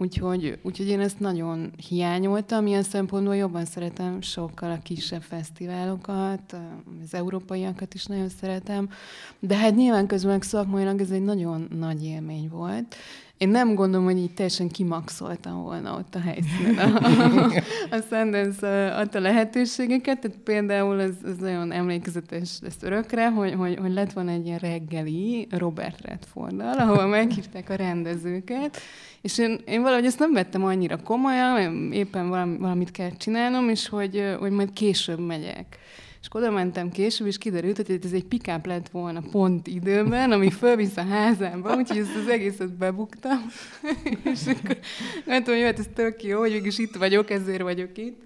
Úgyhogy, 0.01 0.59
úgyhogy 0.61 0.87
én 0.87 0.99
ezt 0.99 1.19
nagyon 1.19 1.71
hiányoltam, 1.87 2.67
ilyen 2.67 2.83
szempontból 2.83 3.35
jobban 3.35 3.65
szeretem 3.65 4.21
sokkal 4.21 4.71
a 4.71 4.81
kisebb 4.83 5.21
fesztiválokat, 5.21 6.55
az 7.03 7.13
európaiakat 7.13 7.93
is 7.93 8.05
nagyon 8.05 8.29
szeretem, 8.29 8.89
de 9.39 9.55
hát 9.55 9.75
nyilván 9.75 10.07
közben 10.07 10.41
szakmailag 10.41 11.01
ez 11.01 11.11
egy 11.11 11.23
nagyon 11.23 11.67
nagy 11.79 12.03
élmény 12.03 12.49
volt. 12.49 12.95
Én 13.41 13.49
nem 13.49 13.75
gondolom, 13.75 14.05
hogy 14.05 14.17
így 14.17 14.33
teljesen 14.33 14.69
kimaxoltam 14.69 15.61
volna 15.61 15.97
ott 15.97 16.15
a 16.15 16.19
helyszínen 16.19 16.95
a, 16.95 17.07
a, 17.07 17.51
a 17.95 18.01
Sundance 18.09 18.95
adta 18.95 19.19
lehetőségeket, 19.19 20.19
tehát 20.19 20.37
például 20.37 21.01
ez, 21.01 21.13
ez 21.25 21.35
nagyon 21.37 21.71
emlékezetes 21.71 22.49
lesz 22.61 22.77
örökre, 22.81 23.29
hogy, 23.29 23.53
hogy, 23.53 23.77
hogy 23.81 23.93
lett 23.93 24.13
volna 24.13 24.31
egy 24.31 24.45
ilyen 24.45 24.57
reggeli 24.57 25.47
Robert 25.51 26.01
Redforddal, 26.01 26.77
ahol 26.77 27.05
meghívták 27.05 27.69
a 27.69 27.75
rendezőket, 27.75 28.77
és 29.21 29.37
én, 29.37 29.59
én 29.65 29.81
valahogy 29.81 30.05
ezt 30.05 30.19
nem 30.19 30.33
vettem 30.33 30.63
annyira 30.63 30.97
komolyan, 31.03 31.91
éppen 31.91 32.29
valami, 32.29 32.57
valamit 32.57 32.91
kell 32.91 33.11
csinálnom, 33.17 33.69
és 33.69 33.89
hogy, 33.89 34.35
hogy 34.39 34.51
majd 34.51 34.73
később 34.73 35.19
megyek. 35.19 35.79
És 36.21 36.27
akkor 36.27 36.41
oda 36.41 36.51
mentem 36.51 36.89
később, 36.89 37.27
és 37.27 37.37
kiderült, 37.37 37.75
hogy 37.75 37.99
ez 38.03 38.11
egy 38.11 38.25
pikáp 38.25 38.65
lett 38.65 38.89
volna 38.89 39.21
pont 39.31 39.67
időben, 39.67 40.31
ami 40.31 40.49
fölvisz 40.49 40.97
a 40.97 41.03
házámba, 41.03 41.75
úgyhogy 41.75 41.97
ezt 41.97 42.15
az 42.15 42.27
egészet 42.27 42.73
bebuktam. 42.73 43.51
és 44.33 44.39
akkor 44.45 44.77
mondtam, 45.25 45.53
hogy 45.53 45.63
hát 45.63 45.79
ez 45.79 45.87
tök 45.95 46.23
jó, 46.23 46.39
hogy 46.39 46.51
mégis 46.51 46.77
itt 46.77 46.95
vagyok, 46.95 47.29
ezért 47.29 47.61
vagyok 47.61 47.97
itt. 47.97 48.21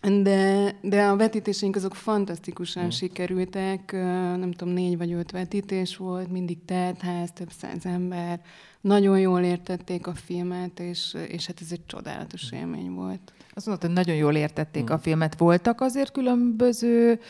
De, 0.00 0.74
de 0.82 1.02
a 1.02 1.16
vetítéseink 1.16 1.76
azok 1.76 1.94
fantasztikusan 1.94 2.84
mm. 2.84 2.88
sikerültek, 2.88 3.92
nem 4.36 4.52
tudom, 4.52 4.74
négy 4.74 4.96
vagy 4.96 5.12
öt 5.12 5.30
vetítés 5.30 5.96
volt, 5.96 6.30
mindig 6.30 6.64
teltház, 6.64 7.32
több 7.32 7.50
száz 7.50 7.86
ember, 7.86 8.40
nagyon 8.80 9.18
jól 9.20 9.40
értették 9.40 10.06
a 10.06 10.14
filmet, 10.14 10.80
és, 10.80 11.16
és 11.28 11.46
hát 11.46 11.60
ez 11.60 11.68
egy 11.70 11.86
csodálatos 11.86 12.52
élmény 12.52 12.90
volt. 12.90 13.32
Azt 13.54 13.66
mondod, 13.66 13.84
hogy 13.84 13.94
nagyon 13.94 14.16
jól 14.16 14.34
értették 14.34 14.90
a 14.90 14.98
filmet. 14.98 15.38
Voltak 15.38 15.80
azért 15.80 16.12
különböző 16.12 17.20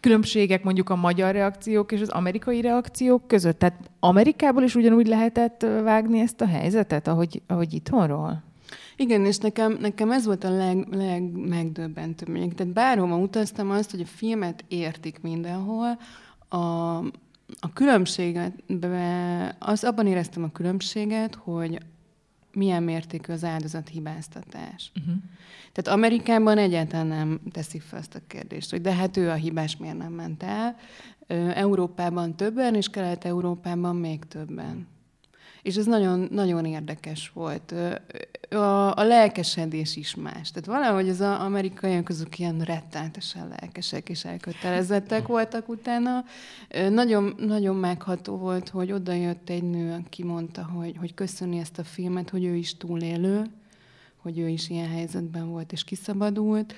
különbségek 0.00 0.64
mondjuk 0.64 0.90
a 0.90 0.96
magyar 0.96 1.32
reakciók 1.32 1.92
és 1.92 2.00
az 2.00 2.08
amerikai 2.08 2.60
reakciók 2.60 3.26
között? 3.26 3.58
Tehát 3.58 3.90
Amerikából 4.00 4.62
is 4.62 4.74
ugyanúgy 4.74 5.06
lehetett 5.06 5.66
vágni 5.82 6.20
ezt 6.20 6.40
a 6.40 6.46
helyzetet, 6.46 7.08
ahogy, 7.08 7.42
ahogy 7.46 7.74
itthonról? 7.74 8.43
Igen, 8.96 9.24
és 9.24 9.36
nekem, 9.38 9.76
nekem 9.80 10.10
ez 10.10 10.24
volt 10.24 10.44
a 10.44 10.50
leg, 10.50 10.86
legmegdöbbentőbb. 10.90 12.28
még. 12.28 12.54
Tehát 12.54 12.72
bárhova 12.72 13.16
utaztam 13.16 13.70
azt, 13.70 13.90
hogy 13.90 14.00
a 14.00 14.06
filmet 14.06 14.64
értik 14.68 15.20
mindenhol, 15.20 15.98
a, 16.48 16.96
a 17.60 17.72
különbséget, 17.72 18.52
az, 19.58 19.84
abban 19.84 20.06
éreztem 20.06 20.42
a 20.42 20.52
különbséget, 20.52 21.34
hogy 21.34 21.78
milyen 22.52 22.82
mértékű 22.82 23.32
az 23.32 23.44
áldozat 23.44 23.88
hibáztatás. 23.88 24.92
Uh-huh. 24.96 25.14
Tehát 25.72 25.98
Amerikában 25.98 26.58
egyáltalán 26.58 27.06
nem 27.06 27.40
teszik 27.50 27.82
fel 27.82 27.98
azt 27.98 28.14
a 28.14 28.20
kérdést, 28.26 28.70
hogy 28.70 28.80
de 28.80 28.92
hát 28.92 29.16
ő 29.16 29.30
a 29.30 29.34
hibás, 29.34 29.76
miért 29.76 29.98
nem 29.98 30.12
ment 30.12 30.42
el. 30.42 30.76
Európában 31.54 32.36
többen, 32.36 32.74
és 32.74 32.88
Kelet-Európában 32.88 33.96
még 33.96 34.24
többen. 34.24 34.86
És 35.62 35.76
ez 35.76 35.86
nagyon, 35.86 36.28
nagyon 36.30 36.64
érdekes 36.64 37.30
volt. 37.34 37.74
A, 38.50 38.96
a 38.96 39.02
lelkesedés 39.02 39.96
is 39.96 40.14
más. 40.14 40.50
Tehát 40.50 40.66
valahogy 40.66 41.08
az 41.08 41.20
amerikaiak 41.20 42.08
azok 42.08 42.38
ilyen 42.38 42.60
rettenetesen 42.60 43.48
lelkesek 43.48 44.08
és 44.08 44.24
elkötelezettek 44.24 45.26
voltak 45.26 45.68
utána. 45.68 46.24
Nagyon, 46.90 47.34
nagyon 47.38 47.76
megható 47.76 48.36
volt, 48.36 48.68
hogy 48.68 48.92
oda 48.92 49.12
jött 49.12 49.50
egy 49.50 49.62
nő, 49.62 50.04
aki 50.06 50.24
mondta, 50.24 50.64
hogy, 50.64 50.96
hogy 50.98 51.14
köszöni 51.14 51.58
ezt 51.58 51.78
a 51.78 51.84
filmet, 51.84 52.30
hogy 52.30 52.44
ő 52.44 52.54
is 52.54 52.76
túlélő, 52.76 53.44
hogy 54.16 54.38
ő 54.38 54.48
is 54.48 54.70
ilyen 54.70 54.88
helyzetben 54.88 55.48
volt 55.48 55.72
és 55.72 55.84
kiszabadult. 55.84 56.74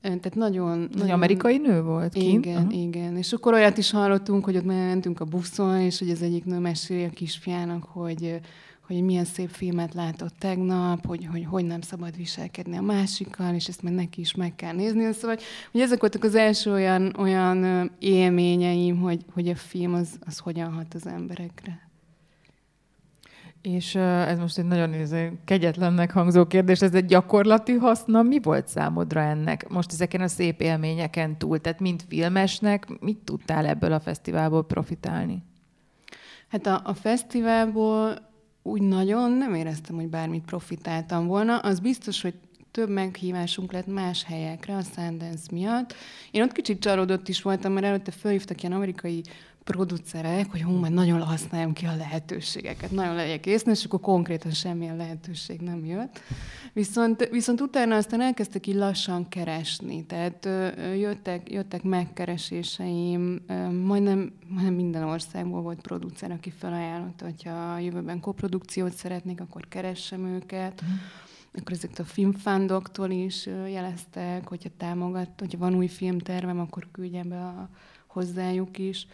Tehát 0.00 0.34
nagyon... 0.34 0.82
Egy 0.82 0.98
nagyon... 0.98 1.14
amerikai 1.14 1.56
nő 1.58 1.82
volt 1.82 2.12
kint? 2.12 2.44
Igen, 2.44 2.62
uh-huh. 2.62 2.82
igen. 2.82 3.16
És 3.16 3.32
akkor 3.32 3.52
olyat 3.52 3.78
is 3.78 3.90
hallottunk, 3.90 4.44
hogy 4.44 4.56
ott 4.56 4.64
mentünk 4.64 5.20
a 5.20 5.24
buszon, 5.24 5.80
és 5.80 5.98
hogy 5.98 6.10
az 6.10 6.22
egyik 6.22 6.44
nő 6.44 6.58
meséli 6.58 7.04
a 7.04 7.10
kisfiának, 7.10 7.84
hogy 7.84 8.40
hogy 8.86 9.02
milyen 9.02 9.24
szép 9.24 9.48
filmet 9.48 9.94
látott 9.94 10.34
tegnap, 10.38 11.06
hogy, 11.06 11.26
hogy 11.30 11.44
hogy 11.44 11.64
nem 11.64 11.80
szabad 11.80 12.16
viselkedni 12.16 12.76
a 12.76 12.82
másikkal, 12.82 13.54
és 13.54 13.68
ezt 13.68 13.82
meg 13.82 13.92
neki 13.92 14.20
is 14.20 14.34
meg 14.34 14.54
kell 14.54 14.74
nézni. 14.74 15.12
Szóval, 15.12 15.36
hogy 15.72 15.80
ezek 15.80 16.00
voltak 16.00 16.24
az 16.24 16.34
első 16.34 16.72
olyan, 16.72 17.14
olyan 17.18 17.90
élményeim, 17.98 19.00
hogy, 19.00 19.24
hogy 19.32 19.48
a 19.48 19.56
film 19.56 19.94
az, 19.94 20.08
az 20.26 20.38
hogyan 20.38 20.72
hat 20.72 20.94
az 20.94 21.06
emberekre. 21.06 21.90
És 23.62 23.94
ez 23.94 24.38
most 24.38 24.58
egy 24.58 24.64
nagyon 24.64 24.94
kegyetlennek 25.44 26.12
hangzó 26.12 26.46
kérdés, 26.46 26.80
ez 26.80 26.94
egy 26.94 27.04
gyakorlati 27.04 27.72
haszna. 27.72 28.22
Mi 28.22 28.40
volt 28.40 28.68
számodra 28.68 29.20
ennek 29.20 29.68
most 29.68 29.92
ezeken 29.92 30.20
a 30.20 30.28
szép 30.28 30.60
élményeken 30.60 31.38
túl? 31.38 31.60
Tehát 31.60 31.80
mint 31.80 32.04
filmesnek, 32.08 33.00
mit 33.00 33.18
tudtál 33.18 33.66
ebből 33.66 33.92
a 33.92 34.00
fesztiválból 34.00 34.64
profitálni? 34.64 35.42
Hát 36.48 36.66
a, 36.66 36.80
a 36.84 36.94
fesztiválból 36.94 38.31
úgy 38.62 38.82
nagyon 38.82 39.30
nem 39.30 39.54
éreztem, 39.54 39.96
hogy 39.96 40.08
bármit 40.08 40.44
profitáltam 40.44 41.26
volna. 41.26 41.58
Az 41.58 41.80
biztos, 41.80 42.22
hogy 42.22 42.34
több 42.72 42.88
meghívásunk 42.88 43.72
lett 43.72 43.86
más 43.86 44.24
helyekre 44.24 44.76
a 44.76 44.82
Sundance 44.82 45.46
miatt. 45.50 45.94
Én 46.30 46.42
ott 46.42 46.52
kicsit 46.52 46.80
csalódott 46.80 47.28
is 47.28 47.42
voltam, 47.42 47.72
mert 47.72 47.86
előtte 47.86 48.10
felhívtak 48.10 48.62
ilyen 48.62 48.74
amerikai 48.74 49.22
producerek, 49.64 50.50
hogy 50.50 50.62
hú, 50.62 50.72
majd 50.72 50.92
nagyon 50.92 51.22
használjam 51.22 51.72
ki 51.72 51.86
a 51.86 51.96
lehetőségeket, 51.96 52.90
nagyon 52.90 53.14
legyek 53.14 53.46
észne, 53.46 53.70
és 53.72 53.84
akkor 53.84 54.00
konkrétan 54.00 54.50
semmilyen 54.50 54.96
lehetőség 54.96 55.60
nem 55.60 55.84
jött. 55.84 56.20
Viszont, 56.72 57.28
viszont 57.30 57.60
utána 57.60 57.96
aztán 57.96 58.20
elkezdtek 58.20 58.66
így 58.66 58.74
lassan 58.74 59.28
keresni, 59.28 60.04
tehát 60.04 60.48
jöttek, 60.96 61.50
jöttek 61.50 61.82
megkereséseim, 61.82 63.44
majdnem, 63.84 64.32
majdnem 64.48 64.74
minden 64.74 65.02
országból 65.02 65.62
volt 65.62 65.80
producer, 65.80 66.30
aki 66.30 66.52
felajánlotta, 66.58 67.24
hogyha 67.24 67.72
a 67.72 67.78
jövőben 67.78 68.20
koprodukciót 68.20 68.92
szeretnék, 68.92 69.40
akkor 69.40 69.68
keressem 69.68 70.26
őket. 70.26 70.82
Mm. 70.84 70.94
Akkor 71.54 71.72
ezek 71.72 71.90
a 71.98 72.04
filmfándoktól 72.04 73.10
is 73.10 73.46
jeleztek, 73.46 74.48
hogyha 74.48 74.68
támogat, 74.76 75.28
hogyha 75.38 75.58
van 75.58 75.74
új 75.74 75.86
filmtervem, 75.86 76.60
akkor 76.60 76.88
küldjem 76.92 77.28
be 77.28 77.40
a, 77.40 77.68
hozzájuk 78.06 78.78
is. 78.78 79.06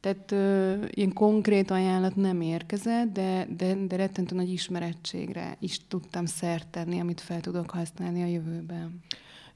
Tehát 0.00 0.32
ö, 0.32 0.76
ilyen 0.90 1.12
konkrét 1.12 1.70
ajánlat 1.70 2.16
nem 2.16 2.40
érkezett, 2.40 3.12
de, 3.12 3.46
de, 3.56 3.74
de 3.74 3.96
rettentő 3.96 4.34
nagy 4.34 4.52
ismerettségre 4.52 5.56
is 5.60 5.86
tudtam 5.86 6.26
szert 6.26 6.68
tenni, 6.68 7.00
amit 7.00 7.20
fel 7.20 7.40
tudok 7.40 7.70
használni 7.70 8.22
a 8.22 8.26
jövőben. 8.26 9.00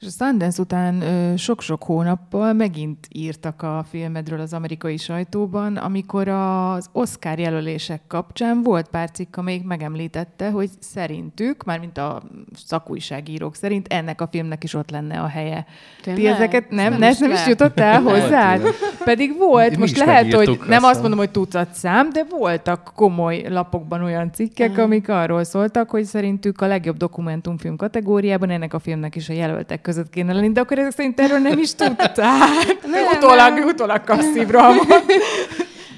És 0.00 0.06
a 0.06 0.24
Sundance 0.24 0.62
után 0.62 1.02
sok-sok 1.36 1.82
hónappal 1.82 2.52
megint 2.52 3.08
írtak 3.12 3.62
a 3.62 3.84
filmedről 3.90 4.40
az 4.40 4.52
amerikai 4.52 4.96
sajtóban, 4.96 5.76
amikor 5.76 6.28
az 6.28 6.88
Oscar 6.92 7.38
jelölések 7.38 8.00
kapcsán 8.06 8.62
volt 8.62 8.88
pár 8.88 9.10
cikk, 9.10 9.36
amelyik 9.36 9.64
megemlítette, 9.64 10.50
hogy 10.50 10.70
szerintük, 10.78 11.64
mármint 11.64 11.98
a 11.98 12.22
szakújságírók 12.54 13.54
szerint 13.54 13.86
ennek 13.92 14.20
a 14.20 14.26
filmnek 14.26 14.64
is 14.64 14.74
ott 14.74 14.90
lenne 14.90 15.20
a 15.20 15.26
helye. 15.26 15.66
Tényleg? 16.02 16.22
Ti 16.22 16.28
ezeket 16.28 16.70
nem, 16.70 16.98
nem, 16.98 17.14
nem 17.18 17.30
is 17.30 17.46
jutott 17.46 17.80
el 17.80 18.02
hozzá? 18.02 18.58
Pedig 19.04 19.36
volt, 19.38 19.70
Mi 19.70 19.76
most 19.76 19.98
lehet, 19.98 20.32
hogy 20.32 20.60
nem 20.68 20.84
azt 20.84 21.00
mondom, 21.00 21.18
hogy 21.18 21.30
tucat 21.30 21.74
szám, 21.74 22.10
de 22.10 22.24
voltak 22.30 22.92
komoly 22.94 23.44
lapokban 23.48 24.02
olyan 24.02 24.32
cikkek, 24.32 24.68
uh-huh. 24.68 24.84
amik 24.84 25.08
arról 25.08 25.44
szóltak, 25.44 25.90
hogy 25.90 26.04
szerintük 26.04 26.60
a 26.60 26.66
legjobb 26.66 26.96
dokumentumfilm 26.96 27.76
kategóriában 27.76 28.50
ennek 28.50 28.74
a 28.74 28.78
filmnek 28.78 29.16
is 29.16 29.28
a 29.28 29.32
jelöltek 29.32 29.86
között 29.88 30.10
kéne 30.10 30.32
lenni, 30.32 30.52
de 30.52 30.60
akkor 30.60 30.78
ezek 30.78 30.92
szerint 30.92 31.20
erről 31.20 31.38
nem 31.38 31.58
is 31.58 31.74
tudtál. 31.74 32.48
nem, 32.94 33.06
utólag, 33.16 33.58
nem. 33.58 33.68
utólag 33.68 34.04
kapsz 34.04 34.34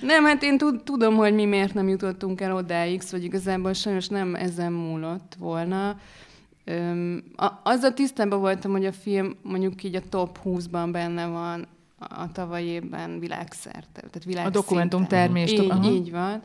Nem, 0.00 0.24
hát 0.24 0.42
én 0.42 0.58
tudom, 0.84 1.16
hogy 1.16 1.34
mi 1.34 1.44
miért 1.44 1.74
nem 1.74 1.88
jutottunk 1.88 2.40
el 2.40 2.54
odáig, 2.54 3.00
szóval 3.00 3.26
igazából 3.26 3.72
sajnos 3.72 4.08
nem 4.08 4.34
ezen 4.34 4.72
múlott 4.72 5.36
volna. 5.38 5.96
Öm, 6.64 7.22
a, 7.36 7.46
azzal 7.62 7.92
tisztában 7.92 8.40
voltam, 8.40 8.70
hogy 8.70 8.86
a 8.86 8.92
film 8.92 9.36
mondjuk 9.42 9.82
így 9.82 9.94
a 9.94 10.02
top 10.08 10.38
20-ban 10.44 10.88
benne 10.92 11.26
van 11.26 11.66
a 11.98 12.32
tavalyi 12.32 12.66
évben 12.66 13.18
világszerte. 13.18 13.88
Tehát 13.92 14.24
világszinten. 14.24 14.46
A 14.46 14.64
dokumentum 14.64 15.06
termést. 15.06 15.52
Így, 15.52 15.84
így 15.84 16.10
van. 16.10 16.42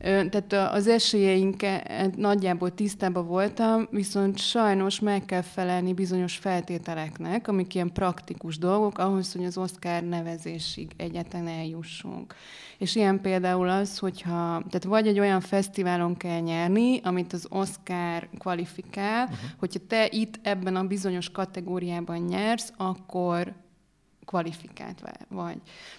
Tehát 0.00 0.52
az 0.52 0.86
esélyeinket 0.86 2.16
nagyjából 2.16 2.74
tisztában 2.74 3.26
voltam, 3.26 3.88
viszont 3.90 4.38
sajnos 4.38 5.00
meg 5.00 5.24
kell 5.24 5.42
felelni 5.42 5.92
bizonyos 5.92 6.36
feltételeknek, 6.36 7.48
amik 7.48 7.74
ilyen 7.74 7.92
praktikus 7.92 8.58
dolgok, 8.58 8.98
ahhoz, 8.98 9.32
hogy 9.32 9.44
az 9.44 9.58
Oscar 9.58 10.02
nevezésig 10.02 10.90
egyetlen 10.96 11.46
eljussunk. 11.46 12.34
És 12.78 12.94
ilyen 12.94 13.20
például 13.20 13.68
az, 13.68 13.98
hogyha, 13.98 14.62
tehát 14.68 14.84
vagy 14.84 15.06
egy 15.06 15.18
olyan 15.18 15.40
fesztiválon 15.40 16.16
kell 16.16 16.40
nyerni, 16.40 17.00
amit 17.02 17.32
az 17.32 17.46
Oscar 17.50 18.28
kvalifikál, 18.38 19.24
uh-huh. 19.24 19.38
hogyha 19.58 19.80
te 19.88 20.08
itt 20.10 20.38
ebben 20.42 20.76
a 20.76 20.86
bizonyos 20.86 21.30
kategóriában 21.30 22.18
nyersz, 22.18 22.72
akkor 22.76 23.54
kvalifikált 24.30 25.02
vagy. 25.28 25.56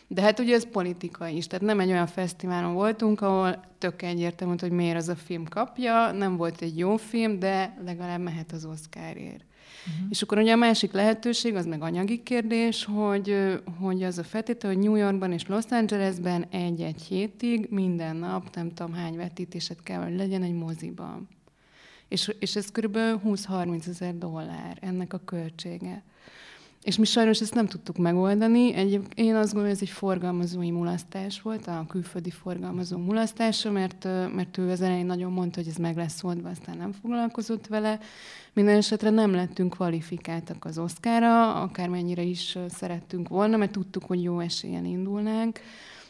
De 0.07 0.21
hát 0.21 0.39
ugye 0.39 0.55
ez 0.55 0.69
politika 0.71 1.27
is, 1.27 1.47
tehát 1.47 1.65
nem 1.65 1.79
egy 1.79 1.89
olyan 1.89 2.07
fesztiválon 2.07 2.73
voltunk, 2.73 3.21
ahol 3.21 3.63
tök 3.77 4.01
egyértelmű, 4.01 4.55
hogy 4.59 4.71
miért 4.71 4.95
az 4.95 5.09
a 5.09 5.15
film 5.15 5.45
kapja, 5.45 6.11
nem 6.11 6.37
volt 6.37 6.61
egy 6.61 6.77
jó 6.77 6.97
film, 6.97 7.39
de 7.39 7.77
legalább 7.85 8.19
mehet 8.19 8.51
az 8.51 8.65
Oscarért. 8.65 9.43
Uh-huh. 9.87 10.07
És 10.09 10.21
akkor 10.21 10.37
ugye 10.37 10.53
a 10.53 10.55
másik 10.55 10.91
lehetőség, 10.91 11.55
az 11.55 11.65
meg 11.65 11.81
anyagi 11.81 12.23
kérdés, 12.23 12.85
hogy, 12.85 13.59
hogy 13.79 14.03
az 14.03 14.17
a 14.17 14.23
feltétel, 14.23 14.73
hogy 14.73 14.83
New 14.83 14.95
Yorkban 14.95 15.31
és 15.31 15.47
Los 15.47 15.65
Angelesben 15.69 16.45
egy-egy 16.51 17.01
hétig 17.01 17.67
minden 17.69 18.15
nap 18.15 18.55
nem 18.55 18.73
tudom 18.73 18.93
hány 18.93 19.15
vetítéset 19.15 19.83
kell, 19.83 20.03
hogy 20.03 20.15
legyen 20.15 20.43
egy 20.43 20.53
moziban. 20.53 21.27
És, 22.07 22.31
és 22.39 22.55
ez 22.55 22.71
kb. 22.71 22.97
20-30 22.97 23.87
ezer 23.87 24.17
dollár 24.17 24.77
ennek 24.81 25.13
a 25.13 25.21
költsége. 25.25 26.03
És 26.83 26.97
mi 26.97 27.05
sajnos 27.05 27.41
ezt 27.41 27.53
nem 27.53 27.67
tudtuk 27.67 27.97
megoldani. 27.97 28.73
Egy, 28.73 28.99
én 29.15 29.35
azt 29.35 29.53
gondolom, 29.53 29.63
hogy 29.63 29.71
ez 29.71 29.81
egy 29.81 29.89
forgalmazói 29.89 30.71
mulasztás 30.71 31.41
volt, 31.41 31.67
a 31.67 31.85
külföldi 31.87 32.29
forgalmazó 32.29 32.97
mulasztása, 32.97 33.71
mert, 33.71 34.03
mert 34.35 34.57
ő 34.57 34.69
az 34.69 34.81
elején 34.81 35.05
nagyon 35.05 35.31
mondta, 35.31 35.59
hogy 35.59 35.69
ez 35.69 35.75
meg 35.75 35.95
lesz 35.95 36.23
oldva, 36.23 36.49
aztán 36.49 36.77
nem 36.77 36.91
foglalkozott 36.91 37.67
vele. 37.67 37.99
Minden 38.53 38.75
esetre 38.75 39.09
nem 39.09 39.31
lettünk 39.31 39.73
kvalifikáltak 39.73 40.65
az 40.65 40.77
oszkára, 40.77 41.61
akármennyire 41.61 42.21
is 42.21 42.57
szerettünk 42.69 43.29
volna, 43.29 43.57
mert 43.57 43.71
tudtuk, 43.71 44.03
hogy 44.05 44.23
jó 44.23 44.39
esélyen 44.39 44.85
indulnánk, 44.85 45.59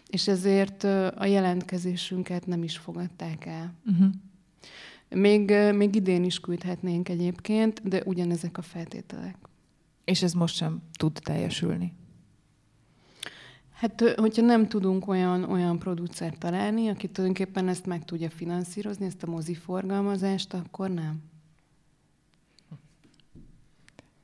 és 0.08 0.28
ezért 0.28 0.84
a 1.18 1.26
jelentkezésünket 1.26 2.46
nem 2.48 2.64
is 2.64 2.78
fogadták 2.78 3.46
el. 3.46 3.74
Uh-huh. 3.86 4.08
Még, 5.10 5.54
még 5.74 5.96
idén 5.96 6.24
is 6.24 6.40
küldhetnénk 6.40 7.10
egyébként, 7.10 7.88
de 7.88 8.02
ugyanezek 8.06 8.58
a 8.58 8.62
feltételek. 8.62 9.36
És 10.12 10.22
ez 10.22 10.34
most 10.34 10.56
sem 10.56 10.82
tud 10.98 11.20
teljesülni. 11.24 11.94
Hát, 13.74 14.14
hogyha 14.18 14.42
nem 14.42 14.68
tudunk 14.68 15.08
olyan, 15.08 15.44
olyan 15.44 15.80
producert 15.80 16.38
találni, 16.38 16.88
aki 16.88 17.10
tulajdonképpen 17.10 17.68
ezt 17.68 17.86
meg 17.86 18.06
tudja 18.06 18.30
finanszírozni, 18.30 19.06
ezt 19.06 19.24
a 19.24 19.30
moziforgalmazást, 19.30 20.54
akkor 20.54 20.90
nem. 20.90 21.31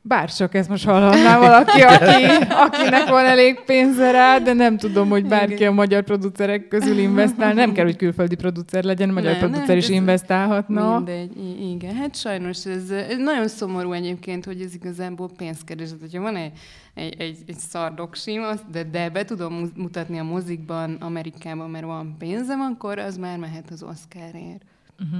Bár 0.08 0.34
csak 0.34 0.54
ezt 0.54 0.70
most 0.70 0.86
hallhatná 0.86 1.39
valaki, 1.39 1.82
aki, 1.82 2.24
akinek 2.50 3.08
van 3.10 3.26
elég 3.26 3.60
pénze 3.65 4.12
rá, 4.12 4.38
de 4.38 4.54
nem 4.54 4.78
tudom, 4.78 5.10
hogy 5.10 5.26
bárki 5.26 5.65
a 5.65 5.72
magyar 5.72 6.04
producerek 6.04 6.67
közül 6.67 6.98
investál. 6.98 7.54
Nem 7.54 7.74
kell, 7.74 7.86
hogy 7.86 7.96
külföldi 7.96 8.36
producer 8.36 8.84
legyen, 8.84 9.10
magyar 9.10 9.32
ne, 9.32 9.38
producer 9.38 9.67
ne, 9.67 9.76
is 9.76 9.89
investálhatna. 9.89 10.96
Mindegy, 10.96 11.32
igen. 11.72 11.96
Hát 11.96 12.15
sajnos 12.15 12.65
ez, 12.65 12.89
ez 12.89 13.17
nagyon 13.17 13.48
szomorú 13.48 13.91
egyébként, 13.91 14.46
hogy 14.46 14.62
ez 14.62 14.74
igazából 14.74 15.30
pénzkereslet. 15.38 16.00
Hogyha 16.00 16.22
van 16.22 16.36
egy, 16.36 16.52
egy, 16.93 17.22
egy, 17.22 17.38
egy 17.48 17.58
szardoksim, 17.58 18.41
de, 18.72 18.84
de 18.84 19.10
be 19.10 19.26
tudom 19.26 19.72
mutatni 19.76 20.20
a 20.20 20.24
mozikban 20.24 20.98
Amerikában, 21.00 21.70
mert 21.70 21.86
van 21.86 22.15
pénzem, 22.20 22.60
akkor 22.60 23.00
az 23.00 23.17
már 23.17 23.38
mehet 23.38 23.70
az 23.72 23.84
Oscarért. 23.84 24.62
Uh-huh. 25.00 25.20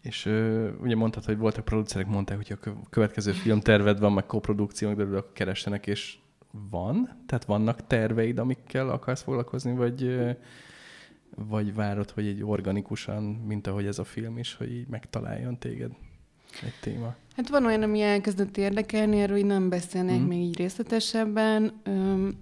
És 0.00 0.26
uh, 0.26 0.68
ugye 0.80 0.96
mondtad, 0.96 1.24
hogy 1.24 1.38
voltak 1.38 1.64
producerek, 1.64 2.06
mondták, 2.06 2.36
hogy 2.36 2.58
a 2.60 2.88
következő 2.90 3.32
filmterved 3.32 3.98
van, 3.98 4.12
meg 4.12 4.26
koprodukciók, 4.26 4.94
de 4.94 5.02
akkor 5.02 5.32
keressenek, 5.32 5.86
és 5.86 6.18
van? 6.70 7.22
Tehát 7.26 7.44
vannak 7.44 7.86
terveid, 7.86 8.38
amikkel 8.38 8.90
akarsz 8.90 9.22
foglalkozni, 9.22 9.74
vagy, 9.74 10.18
vagy 11.48 11.74
várod, 11.74 12.10
hogy 12.10 12.26
egy 12.26 12.42
organikusan, 12.44 13.22
mint 13.22 13.66
ahogy 13.66 13.86
ez 13.86 13.98
a 13.98 14.04
film 14.04 14.38
is, 14.38 14.54
hogy 14.54 14.72
így 14.72 14.88
megtaláljon 14.88 15.58
téged 15.58 15.90
egy 16.62 16.74
téma? 16.80 17.14
Hát 17.36 17.48
van 17.48 17.64
olyan, 17.64 17.82
ami 17.82 18.00
elkezdett 18.00 18.56
érdekelni, 18.56 19.20
erről 19.20 19.36
így 19.36 19.44
nem 19.44 19.68
beszélnék 19.68 20.20
mm. 20.20 20.26
még 20.26 20.40
így 20.40 20.56
részletesebben. 20.56 21.80
Öm, 21.82 22.38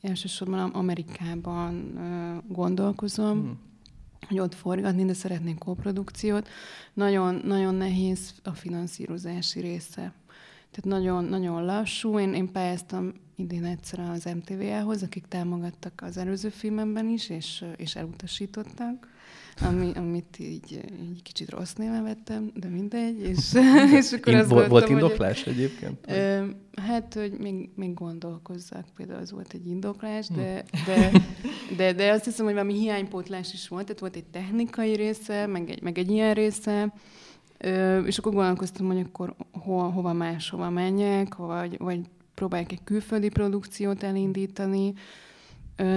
elsősorban 0.00 0.70
Amerikában 0.70 1.96
ö, 1.96 2.52
gondolkozom, 2.52 3.38
mm. 3.38 3.50
Hogy 4.28 4.38
ott 4.38 4.54
forgatni, 4.54 5.04
de 5.04 5.12
szeretnék 5.12 5.58
koprodukciót. 5.58 6.48
Nagyon, 6.94 7.40
nagyon 7.44 7.74
nehéz 7.74 8.34
a 8.42 8.52
finanszírozási 8.52 9.60
része. 9.60 10.12
Tehát 10.70 11.00
nagyon, 11.00 11.24
nagyon 11.24 11.64
lassú. 11.64 12.18
Én, 12.18 12.34
én 12.34 12.52
pályáztam 12.52 13.12
idén 13.36 13.64
egyszer 13.64 14.00
az 14.00 14.24
MTV-hez, 14.24 15.02
akik 15.02 15.26
támogattak 15.26 16.00
az 16.02 16.16
előző 16.16 16.48
filmemben 16.48 17.08
is, 17.08 17.28
és, 17.28 17.64
és 17.76 17.96
elutasítottak, 17.96 19.08
ami, 19.68 19.90
amit 19.94 20.38
így, 20.38 20.80
így 21.10 21.22
kicsit 21.22 21.50
rossz 21.50 21.72
néven 21.72 22.02
vettem, 22.02 22.50
de 22.54 22.68
mindegy. 22.68 23.20
És, 23.20 23.52
és 24.00 24.12
akkor 24.12 24.34
azt 24.34 24.50
volt, 24.50 24.68
volt 24.68 24.88
indoklás 24.88 25.44
hogy, 25.44 25.52
egyébként? 25.52 25.98
Ö, 26.08 26.46
hát, 26.86 27.14
hogy 27.14 27.32
még, 27.38 27.70
még 27.74 27.94
gondolkozzak, 27.94 28.84
például 28.96 29.20
az 29.20 29.32
volt 29.32 29.52
egy 29.52 29.66
indoklás, 29.66 30.28
de, 30.28 30.64
de, 30.86 31.10
de, 31.76 31.92
de 31.92 32.10
azt 32.10 32.24
hiszem, 32.24 32.44
hogy 32.44 32.54
valami 32.54 32.74
hiánypótlás 32.74 33.52
is 33.52 33.68
volt, 33.68 33.84
tehát 33.84 34.00
volt 34.00 34.16
egy 34.16 34.24
technikai 34.24 34.94
része, 34.94 35.46
meg 35.46 35.70
egy, 35.70 35.82
meg 35.82 35.98
egy 35.98 36.10
ilyen 36.10 36.34
része, 36.34 36.92
Ö, 37.62 38.04
és 38.04 38.18
akkor 38.18 38.32
gondolkoztam, 38.32 38.86
hogy 38.86 39.00
akkor 39.00 39.34
ho, 39.52 39.78
hova 39.78 40.12
máshova 40.12 40.70
menjek, 40.70 41.34
vagy, 41.34 41.78
vagy 41.78 42.00
próbálják 42.34 42.72
egy 42.72 42.84
külföldi 42.84 43.28
produkciót 43.28 44.02
elindítani, 44.02 44.92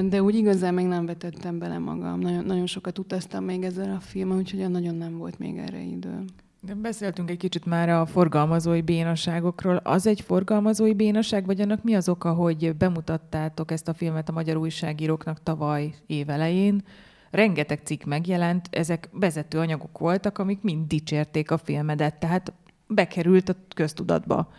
de 0.09 0.21
úgy 0.21 0.35
igazán 0.35 0.73
még 0.73 0.85
nem 0.85 1.05
vetettem 1.05 1.59
bele 1.59 1.77
magam. 1.77 2.19
Nagyon, 2.19 2.45
nagyon 2.45 2.65
sokat 2.65 2.99
utaztam 2.99 3.43
még 3.43 3.63
ezzel 3.63 3.95
a 3.95 3.99
filmmel, 3.99 4.37
úgyhogy 4.37 4.69
nagyon 4.69 4.95
nem 4.95 5.17
volt 5.17 5.39
még 5.39 5.57
erre 5.57 5.81
idő. 5.81 6.23
De 6.61 6.73
beszéltünk 6.73 7.29
egy 7.29 7.37
kicsit 7.37 7.65
már 7.65 7.89
a 7.89 8.05
forgalmazói 8.05 8.81
bénaságokról. 8.81 9.75
Az 9.75 10.07
egy 10.07 10.21
forgalmazói 10.21 10.93
bénaság, 10.93 11.45
vagy 11.45 11.61
annak 11.61 11.83
mi 11.83 11.95
az 11.95 12.09
oka, 12.09 12.33
hogy 12.33 12.75
bemutattátok 12.75 13.71
ezt 13.71 13.87
a 13.87 13.93
filmet 13.93 14.29
a 14.29 14.31
magyar 14.31 14.57
újságíróknak 14.57 15.43
tavaly 15.43 15.93
évelején? 16.05 16.83
Rengeteg 17.31 17.79
cikk 17.83 18.03
megjelent, 18.03 18.67
ezek 18.71 19.09
vezető 19.11 19.59
anyagok 19.59 19.97
voltak, 19.97 20.37
amik 20.37 20.61
mind 20.61 20.87
dicsérték 20.87 21.51
a 21.51 21.57
filmedet, 21.57 22.19
tehát 22.19 22.53
bekerült 22.87 23.49
a 23.49 23.55
köztudatba 23.75 24.51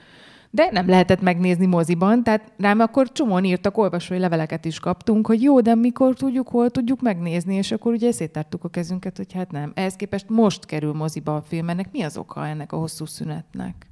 de 0.54 0.68
nem 0.72 0.88
lehetett 0.88 1.20
megnézni 1.20 1.66
moziban, 1.66 2.22
tehát 2.22 2.52
rám 2.58 2.80
akkor 2.80 3.12
csomóan 3.12 3.44
írtak, 3.44 3.78
olvasói 3.78 4.18
leveleket 4.18 4.64
is 4.64 4.80
kaptunk, 4.80 5.26
hogy 5.26 5.42
jó, 5.42 5.60
de 5.60 5.74
mikor 5.74 6.14
tudjuk, 6.14 6.48
hol 6.48 6.70
tudjuk 6.70 7.00
megnézni, 7.00 7.54
és 7.54 7.72
akkor 7.72 7.92
ugye 7.92 8.12
széttártuk 8.12 8.64
a 8.64 8.68
kezünket, 8.68 9.16
hogy 9.16 9.32
hát 9.32 9.50
nem. 9.50 9.72
Ehhez 9.74 9.96
képest 9.96 10.28
most 10.28 10.64
kerül 10.66 10.92
moziba 10.92 11.36
a 11.36 11.42
film, 11.42 11.68
ennek 11.68 11.92
mi 11.92 12.02
az 12.02 12.16
oka 12.16 12.46
ennek 12.46 12.72
a 12.72 12.76
hosszú 12.76 13.04
szünetnek? 13.04 13.86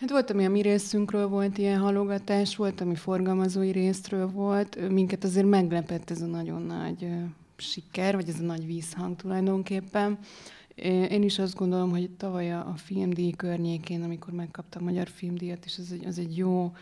Hát 0.00 0.10
volt, 0.10 0.30
ami 0.30 0.44
a 0.44 0.50
mi 0.50 0.60
részünkről 0.60 1.28
volt 1.28 1.58
ilyen 1.58 1.78
halogatás, 1.78 2.56
volt, 2.56 2.80
ami 2.80 2.94
forgalmazói 2.94 3.70
részről 3.70 4.30
volt. 4.30 4.88
Minket 4.90 5.24
azért 5.24 5.46
meglepett 5.46 6.10
ez 6.10 6.20
a 6.20 6.26
nagyon 6.26 6.62
nagy 6.62 7.08
siker, 7.56 8.14
vagy 8.14 8.28
ez 8.28 8.40
a 8.40 8.44
nagy 8.44 8.66
vízhang 8.66 9.16
tulajdonképpen. 9.16 10.18
Én 10.74 11.22
is 11.22 11.38
azt 11.38 11.54
gondolom, 11.54 11.90
hogy 11.90 12.10
tavaly 12.10 12.52
a 12.52 12.74
filmdíj 12.76 13.30
környékén, 13.30 14.02
amikor 14.02 14.32
megkaptam 14.32 14.82
a 14.82 14.84
Magyar 14.84 15.08
Filmdíjat, 15.08 15.64
és 15.64 15.78
az 15.78 15.92
egy, 15.92 16.06
az 16.06 16.18
egy 16.18 16.36
jó, 16.36 16.72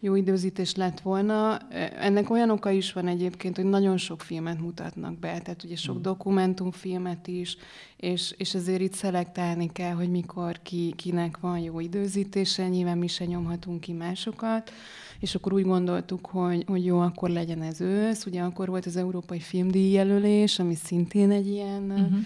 jó 0.00 0.14
időzítés 0.14 0.74
lett 0.74 1.00
volna. 1.00 1.58
Ennek 1.98 2.30
olyan 2.30 2.50
oka 2.50 2.70
is 2.70 2.92
van 2.92 3.06
egyébként, 3.06 3.56
hogy 3.56 3.64
nagyon 3.64 3.96
sok 3.96 4.22
filmet 4.22 4.60
mutatnak 4.60 5.18
be, 5.18 5.40
tehát 5.40 5.62
ugye 5.64 5.76
sok 5.76 5.98
mm. 5.98 6.02
dokumentumfilmet 6.02 7.26
is, 7.26 7.56
és, 7.96 8.34
és 8.36 8.54
azért 8.54 8.80
itt 8.80 8.94
szelektálni 8.94 9.72
kell, 9.72 9.92
hogy 9.92 10.10
mikor 10.10 10.58
ki, 10.62 10.92
kinek 10.96 11.38
van 11.40 11.58
jó 11.58 11.80
időzítése, 11.80 12.68
nyilván 12.68 12.98
mi 12.98 13.06
se 13.06 13.24
nyomhatunk 13.24 13.80
ki 13.80 13.92
másokat, 13.92 14.72
és 15.20 15.34
akkor 15.34 15.52
úgy 15.52 15.64
gondoltuk, 15.64 16.26
hogy, 16.26 16.64
hogy 16.66 16.84
jó, 16.84 17.00
akkor 17.00 17.30
legyen 17.30 17.62
ez 17.62 17.80
ősz. 17.80 18.26
Ugye 18.26 18.40
akkor 18.40 18.68
volt 18.68 18.86
az 18.86 18.96
Európai 18.96 19.40
Filmdíj 19.40 19.92
jelölés, 19.92 20.58
ami 20.58 20.74
szintén 20.74 21.30
egy 21.30 21.48
ilyen... 21.48 21.82
Mm-hmm 21.82 22.20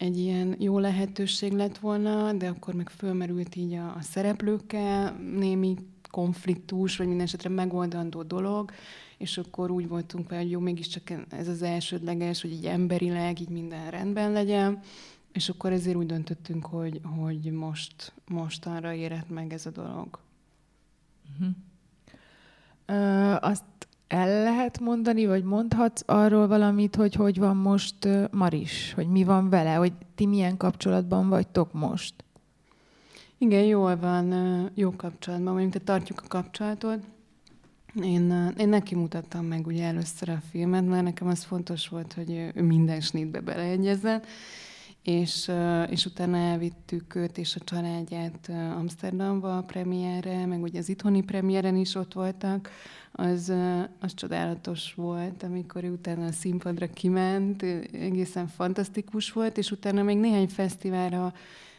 egy 0.00 0.18
ilyen 0.18 0.56
jó 0.58 0.78
lehetőség 0.78 1.52
lett 1.52 1.78
volna, 1.78 2.32
de 2.32 2.48
akkor 2.48 2.74
meg 2.74 2.88
fölmerült 2.90 3.56
így 3.56 3.72
a, 3.72 3.94
a 3.96 4.00
szereplőkkel 4.00 5.12
némi 5.12 5.76
konfliktus, 6.10 6.96
vagy 6.96 7.06
minden 7.06 7.26
esetre 7.26 7.48
megoldandó 7.48 8.22
dolog, 8.22 8.70
és 9.18 9.38
akkor 9.38 9.70
úgy 9.70 9.88
voltunk 9.88 10.28
vele, 10.28 10.42
hogy 10.42 10.50
jó, 10.50 10.60
mégiscsak 10.60 11.10
ez 11.30 11.48
az 11.48 11.62
elsődleges, 11.62 12.40
hogy 12.40 12.52
így 12.52 12.66
emberileg 12.66 13.40
így 13.40 13.48
minden 13.48 13.90
rendben 13.90 14.32
legyen, 14.32 14.80
és 15.32 15.48
akkor 15.48 15.72
ezért 15.72 15.96
úgy 15.96 16.06
döntöttünk, 16.06 16.66
hogy, 16.66 17.00
hogy 17.18 17.50
most, 17.52 18.12
most 18.28 18.66
arra 18.66 18.92
érett 18.92 19.30
meg 19.30 19.52
ez 19.52 19.66
a 19.66 19.70
dolog. 19.70 20.18
Uh-huh. 21.32 21.54
Ö, 22.86 23.36
azt 23.40 23.64
el 24.10 24.42
lehet 24.42 24.80
mondani, 24.80 25.26
vagy 25.26 25.44
mondhatsz 25.44 26.02
arról 26.06 26.46
valamit, 26.46 26.96
hogy 26.96 27.14
hogy 27.14 27.38
van 27.38 27.56
most 27.56 28.08
Maris, 28.30 28.92
hogy 28.94 29.06
mi 29.06 29.24
van 29.24 29.48
vele, 29.48 29.74
hogy 29.74 29.92
ti 30.14 30.26
milyen 30.26 30.56
kapcsolatban 30.56 31.28
vagytok 31.28 31.72
most? 31.72 32.14
Igen, 33.38 33.64
jól 33.64 33.96
van, 33.96 34.34
jó 34.74 34.90
kapcsolatban 34.96 35.54
vagyunk, 35.54 35.72
tehát 35.72 35.86
tartjuk 35.86 36.20
a 36.24 36.28
kapcsolatot. 36.28 36.98
Én, 38.02 38.52
én 38.58 38.68
neki 38.68 38.94
mutattam 38.94 39.44
meg 39.44 39.66
ugye 39.66 39.84
először 39.84 40.28
a 40.28 40.42
filmet, 40.50 40.86
mert 40.86 41.04
nekem 41.04 41.28
az 41.28 41.44
fontos 41.44 41.88
volt, 41.88 42.12
hogy 42.12 42.50
ő 42.54 42.62
minden 42.62 43.00
snitbe 43.00 43.40
beleegyezzen, 43.40 44.22
és, 45.02 45.50
és 45.90 46.06
utána 46.06 46.36
elvittük 46.36 47.14
őt 47.14 47.38
és 47.38 47.56
a 47.56 47.64
családját 47.64 48.48
Amsterdamba 48.76 49.56
a 49.56 49.62
premierre, 49.62 50.46
meg 50.46 50.62
ugye 50.62 50.78
az 50.78 50.88
itthoni 50.88 51.22
premiéren 51.22 51.76
is 51.76 51.94
ott 51.94 52.12
voltak, 52.12 52.70
az, 53.12 53.52
az 54.00 54.14
csodálatos 54.14 54.94
volt, 54.94 55.42
amikor 55.42 55.84
utána 55.84 56.24
a 56.24 56.32
színpadra 56.32 56.86
kiment, 56.86 57.62
egészen 57.92 58.46
fantasztikus 58.46 59.32
volt, 59.32 59.58
és 59.58 59.70
utána 59.70 60.02
még 60.02 60.18
néhány 60.18 60.48
fesztiválra 60.48 61.32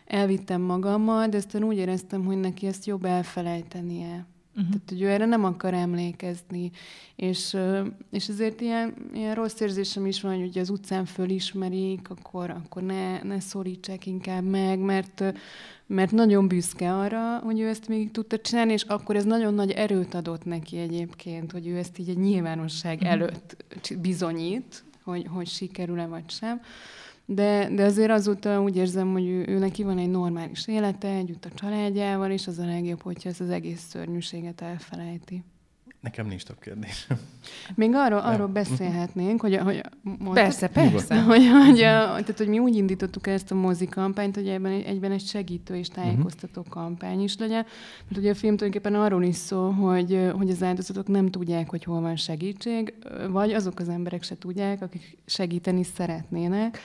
elvittem 0.06 0.62
magammal, 0.62 1.28
de 1.28 1.38
aztán 1.38 1.64
úgy 1.64 1.78
éreztem, 1.78 2.26
hogy 2.26 2.40
neki 2.40 2.68
ezt 2.68 2.86
jobb 2.86 3.06
elfelejtenie. 3.06 4.26
Uh-huh. 4.56 4.70
Tehát, 4.70 4.90
hogy 4.90 5.02
ő 5.02 5.10
erre 5.10 5.26
nem 5.26 5.44
akar 5.44 5.74
emlékezni. 5.74 6.72
És, 7.16 7.58
és 8.12 8.28
ezért 8.28 8.62
ilyen, 8.62 8.94
ilyen 9.14 9.36
rossz 9.36 9.60
érzésem 9.60 10.06
is 10.06 10.22
van, 10.22 10.40
hogy 10.40 10.58
az 10.58 10.70
utcán 10.70 11.06
fölismerik, 11.06 12.10
akkor, 12.10 12.50
akkor 12.50 12.84
ne, 12.84 13.24
ne 13.24 13.40
szorítsák 13.40 14.06
inkább 14.06 14.44
meg, 14.44 14.80
mert, 14.80 15.24
mert 15.86 16.12
nagyon 16.12 16.48
büszke 16.48 16.94
arra, 16.94 17.38
hogy 17.38 17.60
ő 17.60 17.68
ezt 17.68 17.88
még 17.88 18.12
tudta 18.12 18.40
csinálni, 18.40 18.74
és 18.74 18.84
akkor 18.84 19.16
ez 19.16 19.26
nagyon 19.26 19.54
nagy 19.54 19.72
erőt 19.72 20.14
adott 20.14 20.46
neki 20.46 20.78
egyébként, 20.78 21.52
hogy 21.52 21.68
ő 21.68 21.78
ezt 21.78 21.98
így 21.98 22.10
egy 22.10 22.20
nyilvánosság 22.20 22.96
uh-huh. 22.96 23.12
előtt 23.12 23.66
bizonyít, 24.02 24.84
hogy, 25.04 25.26
hogy 25.30 25.48
sikerül-e 25.48 26.06
vagy 26.06 26.30
sem. 26.30 26.62
De, 27.26 27.70
de 27.76 27.84
azért 27.84 28.12
azóta 28.12 28.62
úgy 28.62 28.76
érzem, 28.76 29.12
hogy 29.12 29.28
ő, 29.28 29.46
ő 29.48 29.58
neki 29.58 29.84
van 29.84 29.98
egy 29.98 30.10
normális 30.10 30.68
élete, 30.68 31.08
együtt 31.08 31.46
a 31.46 31.54
családjával, 31.54 32.32
és 32.32 32.48
az 32.48 32.60
a 32.60 32.66
legjobb, 32.66 33.02
hogyha 33.02 33.30
ezt 33.30 33.42
az 33.42 33.50
egész 33.50 33.86
szörnyűséget 33.90 34.62
elfelejti. 34.62 35.44
Nekem 36.02 36.28
nincs 36.28 36.44
több 36.44 36.60
kérdés. 36.60 37.08
Még 37.76 37.92
arról, 37.94 38.20
arról 38.20 38.48
beszélhetnénk, 38.48 39.42
hogy, 39.42 39.58
hogy 39.58 39.82
mondtad, 40.02 40.34
persze, 40.34 40.68
persze. 40.68 41.22
Hogy, 41.32 41.48
hogy, 41.48 41.78
tehát, 41.78 42.38
hogy 42.38 42.48
mi 42.48 42.60
úgy 42.60 42.76
indítottuk 42.76 43.28
ezt 43.28 43.52
a 43.52 43.56
mozi 43.56 43.86
kampányt, 43.86 44.36
hogy 44.36 44.48
ebben 44.48 44.72
egyben 44.72 45.12
egy 45.12 45.26
segítő 45.26 45.76
és 45.76 45.88
tájékoztató 45.88 46.62
uh-huh. 46.62 46.76
kampány 46.76 47.22
is 47.22 47.38
legyen. 47.38 47.66
Mert 48.08 48.18
ugye 48.18 48.30
a 48.30 48.36
film 48.36 48.58
tulajdonképpen 48.58 49.02
arról 49.02 49.24
is 49.24 49.36
szól, 49.36 49.72
hogy, 49.72 50.32
hogy 50.38 50.50
az 50.50 50.64
áldozatok 50.64 51.08
nem 51.08 51.30
tudják, 51.30 51.70
hogy 51.70 51.84
hol 51.84 52.02
van 52.02 52.16
segítség, 52.16 52.94
vagy 53.30 53.52
azok 53.54 53.80
az 53.80 53.90
emberek 53.90 54.24
se 54.24 54.38
tudják, 54.38 54.82
akik 54.82 55.18
segíteni 55.26 55.84
szeretnének 55.84 56.80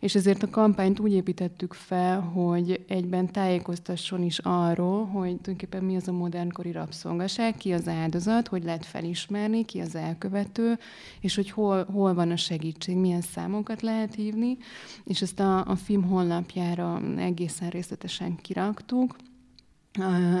és 0.00 0.14
ezért 0.14 0.42
a 0.42 0.50
kampányt 0.50 1.00
úgy 1.00 1.12
építettük 1.12 1.72
fel, 1.72 2.20
hogy 2.20 2.84
egyben 2.88 3.32
tájékoztasson 3.32 4.22
is 4.22 4.38
arról, 4.38 5.04
hogy 5.04 5.22
tulajdonképpen 5.22 5.84
mi 5.84 5.96
az 5.96 6.08
a 6.08 6.12
modernkori 6.12 6.72
rabszolgaság, 6.72 7.56
ki 7.56 7.72
az 7.72 7.88
áldozat, 7.88 8.48
hogy 8.48 8.64
lehet 8.64 8.86
felismerni, 8.86 9.64
ki 9.64 9.80
az 9.80 9.94
elkövető, 9.94 10.78
és 11.20 11.34
hogy 11.34 11.50
hol, 11.50 11.84
hol 11.84 12.14
van 12.14 12.30
a 12.30 12.36
segítség, 12.36 12.96
milyen 12.96 13.20
számokat 13.20 13.82
lehet 13.82 14.14
hívni, 14.14 14.56
és 15.04 15.22
ezt 15.22 15.40
a, 15.40 15.66
a 15.66 15.76
film 15.76 16.02
honlapjára 16.02 17.00
egészen 17.16 17.68
részletesen 17.68 18.36
kiraktuk, 18.36 19.16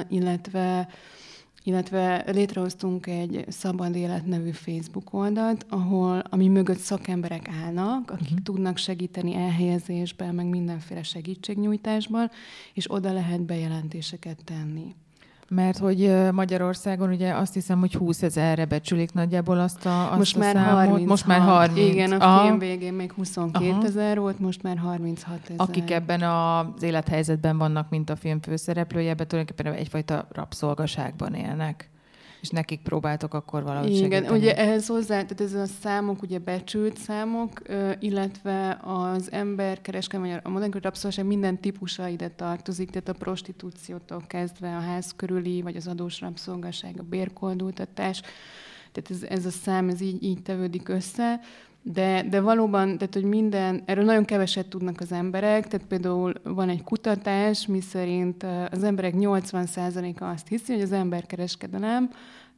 illetve 0.08 0.88
illetve 1.62 2.24
létrehoztunk 2.26 3.06
egy 3.06 3.44
Szabad 3.48 3.96
Élet 3.96 4.26
nevű 4.26 4.50
Facebook 4.50 5.12
oldalt, 5.14 5.66
ahol, 5.68 6.22
ami 6.30 6.48
mögött 6.48 6.78
szakemberek 6.78 7.48
állnak, 7.48 8.10
akik 8.10 8.22
uh-huh. 8.26 8.42
tudnak 8.42 8.76
segíteni 8.76 9.34
elhelyezésben, 9.34 10.34
meg 10.34 10.46
mindenféle 10.46 11.02
segítségnyújtásban, 11.02 12.30
és 12.74 12.92
oda 12.92 13.12
lehet 13.12 13.40
bejelentéseket 13.40 14.44
tenni. 14.44 14.94
Mert 15.54 15.78
hogy 15.78 16.30
Magyarországon 16.32 17.10
ugye 17.10 17.34
azt 17.34 17.54
hiszem, 17.54 17.78
hogy 17.80 17.94
20 17.94 18.22
ezerre 18.22 18.64
becsülik 18.64 19.12
nagyjából 19.12 19.58
azt 19.58 19.86
a, 19.86 20.08
azt 20.08 20.18
most 20.18 20.36
a 20.36 20.38
már 20.38 20.54
számot. 20.54 20.88
30. 20.88 21.08
Most 21.08 21.26
már 21.26 21.40
30. 21.40 21.92
Igen, 21.92 22.12
a 22.12 22.24
Aha. 22.24 22.42
film 22.42 22.58
végén 22.58 22.92
még 22.92 23.12
22 23.12 23.70
Aha. 23.70 23.84
ezer 23.84 24.18
volt, 24.18 24.38
most 24.38 24.62
már 24.62 24.78
36 24.78 25.38
ezer. 25.44 25.54
Akik 25.56 25.90
ebben 25.90 26.22
az 26.22 26.82
élethelyzetben 26.82 27.58
vannak, 27.58 27.90
mint 27.90 28.10
a 28.10 28.16
film 28.16 28.40
főszereplője, 28.40 29.10
ebben 29.10 29.26
tulajdonképpen 29.28 29.72
egyfajta 29.72 30.28
rabszolgaságban 30.32 31.34
élnek. 31.34 31.90
És 32.40 32.48
nekik 32.48 32.80
próbáltok 32.82 33.34
akkor 33.34 33.62
valahogy 33.62 33.90
Igen, 33.96 34.10
segíteni. 34.10 34.38
ugye 34.38 34.56
ehhez 34.56 34.86
hozzá, 34.86 35.22
tehát 35.22 35.40
ez 35.40 35.54
a 35.54 35.66
számok, 35.80 36.22
ugye 36.22 36.38
becsült 36.38 36.96
számok, 36.98 37.62
illetve 37.98 38.78
az 38.82 39.32
emberkereskedelem, 39.32 40.30
vagy 40.30 40.40
a 40.44 40.48
modern 40.48 40.72
rabszolgaság 40.82 41.26
minden 41.26 41.60
típusa 41.60 42.08
ide 42.08 42.28
tartozik, 42.28 42.90
tehát 42.90 43.08
a 43.08 43.12
prostitúciótól 43.12 44.22
kezdve 44.26 44.76
a 44.76 44.80
ház 44.80 45.12
körüli, 45.16 45.62
vagy 45.62 45.76
az 45.76 45.86
adós 45.86 46.20
rabszolgaság, 46.20 46.94
a 46.98 47.02
bérkoldultatás, 47.02 48.22
tehát 48.92 49.10
ez, 49.10 49.38
ez 49.38 49.46
a 49.46 49.50
szám, 49.50 49.88
ez 49.88 50.00
így, 50.00 50.22
így 50.22 50.42
tevődik 50.42 50.88
össze. 50.88 51.40
De, 51.82 52.22
de 52.30 52.40
valóban, 52.40 52.98
tehát 52.98 53.14
hogy 53.14 53.24
minden, 53.24 53.82
erről 53.86 54.04
nagyon 54.04 54.24
keveset 54.24 54.66
tudnak 54.66 55.00
az 55.00 55.12
emberek, 55.12 55.68
tehát 55.68 55.86
például 55.86 56.32
van 56.42 56.68
egy 56.68 56.82
kutatás, 56.82 57.66
miszerint 57.66 58.42
ö, 58.42 58.64
az 58.70 58.82
emberek 58.82 59.14
80%-a 59.16 60.24
azt 60.24 60.48
hiszi, 60.48 60.72
hogy 60.72 60.82
az 60.82 60.92
emberkereskedelem 60.92 62.10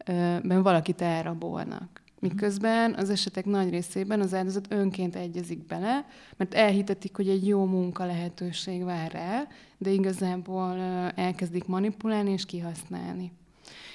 ö, 0.06 0.36
ben 0.42 0.62
valakit 0.62 1.00
elrabolnak. 1.00 2.02
Miközben 2.18 2.94
az 2.94 3.10
esetek 3.10 3.44
nagy 3.44 3.70
részében 3.70 4.20
az 4.20 4.34
áldozat 4.34 4.66
önként 4.72 5.16
egyezik 5.16 5.66
bele, 5.66 6.06
mert 6.36 6.54
elhitetik, 6.54 7.16
hogy 7.16 7.28
egy 7.28 7.46
jó 7.46 7.64
munka 7.64 8.04
lehetőség 8.04 8.84
vár 8.84 9.12
rá, 9.12 9.46
de 9.78 9.90
igazából 9.90 10.76
ö, 10.76 11.06
elkezdik 11.14 11.66
manipulálni 11.66 12.30
és 12.30 12.46
kihasználni. 12.46 13.32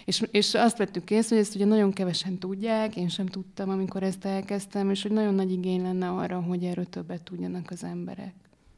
És, 0.08 0.24
és 0.32 0.54
azt 0.54 0.78
vettük 0.78 1.12
észre, 1.12 1.36
hogy 1.36 1.46
ezt 1.46 1.56
ugye 1.56 1.66
nagyon 1.66 1.92
kevesen 1.92 2.38
tudják, 2.38 2.96
én 2.96 3.08
sem 3.08 3.26
tudtam, 3.26 3.70
amikor 3.70 4.04
ezt 4.04 4.26
elkezdtem, 4.26 4.90
és 4.90 5.02
hogy 5.02 5.12
nagyon 5.12 5.34
nagy 5.34 5.52
igény 5.52 5.82
lenne 5.82 6.10
arra, 6.10 6.42
hogy 6.42 6.64
erről 6.64 6.86
többet 6.86 7.22
tudjanak 7.24 7.66
az 7.70 7.84
emberek. 7.84 8.34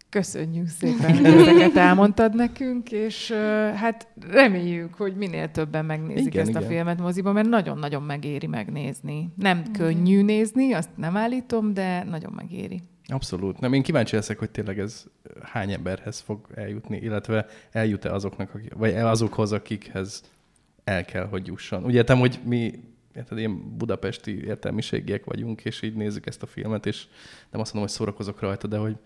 Köszönjük 0.10 0.68
szépen, 0.68 1.16
hogy 1.18 1.26
ezeket 1.26 1.76
elmondtad 1.76 2.36
nekünk, 2.36 2.92
és 2.92 3.32
hát 3.76 4.08
reméljük, 4.30 4.94
hogy 4.94 5.16
minél 5.16 5.52
többen 5.52 5.86
megnézik 5.86 6.26
Igen, 6.26 6.42
ezt 6.42 6.56
a 6.56 6.60
igen. 6.60 6.72
filmet 6.72 7.00
moziban, 7.00 7.34
mert 7.34 7.50
nagyon-nagyon 7.50 8.04
megéri 8.04 8.48
megnézni. 8.48 9.30
Nem 9.36 9.64
könnyű 9.72 10.22
nézni, 10.22 10.74
azt 10.74 10.90
nem 10.96 11.18
állítom, 11.18 11.74
de 11.74 12.04
nagyon 12.04 12.34
megéri. 12.36 12.82
Abszolút. 13.06 13.60
Nem, 13.60 13.74
én 13.74 13.84
kíváncsi 13.84 14.16
leszek, 14.16 14.40
hogy 14.40 14.50
tényleg 14.50 14.80
ez 14.80 15.06
hány 15.42 15.72
emberhez 15.72 16.20
fog 16.20 16.48
eljutni, 16.56 16.98
illetve 16.98 17.46
eljut-e 17.72 18.14
azoknak, 18.14 18.62
vagy 18.78 18.94
azokhoz, 18.94 19.52
akikhez 19.52 20.24
el 20.90 21.06
kell, 21.06 21.26
hogy 21.26 21.48
jusson. 21.48 21.86
Úgy 21.86 21.94
értem, 21.94 22.20
hogy 22.20 22.40
mi 22.46 22.84
érted, 23.16 23.38
ilyen 23.38 23.78
budapesti 23.78 24.44
értelmiségiek 24.44 25.26
vagyunk, 25.26 25.66
és 25.66 25.82
így 25.82 25.96
nézzük 25.96 26.26
ezt 26.26 26.44
a 26.44 26.46
filmet, 26.46 26.86
és 26.86 27.08
nem 27.52 27.62
azt 27.62 27.74
mondom, 27.74 27.82
hogy 27.82 28.00
szórakozok 28.00 28.40
rajta, 28.40 28.68
de 28.68 28.78
hogy 28.78 28.98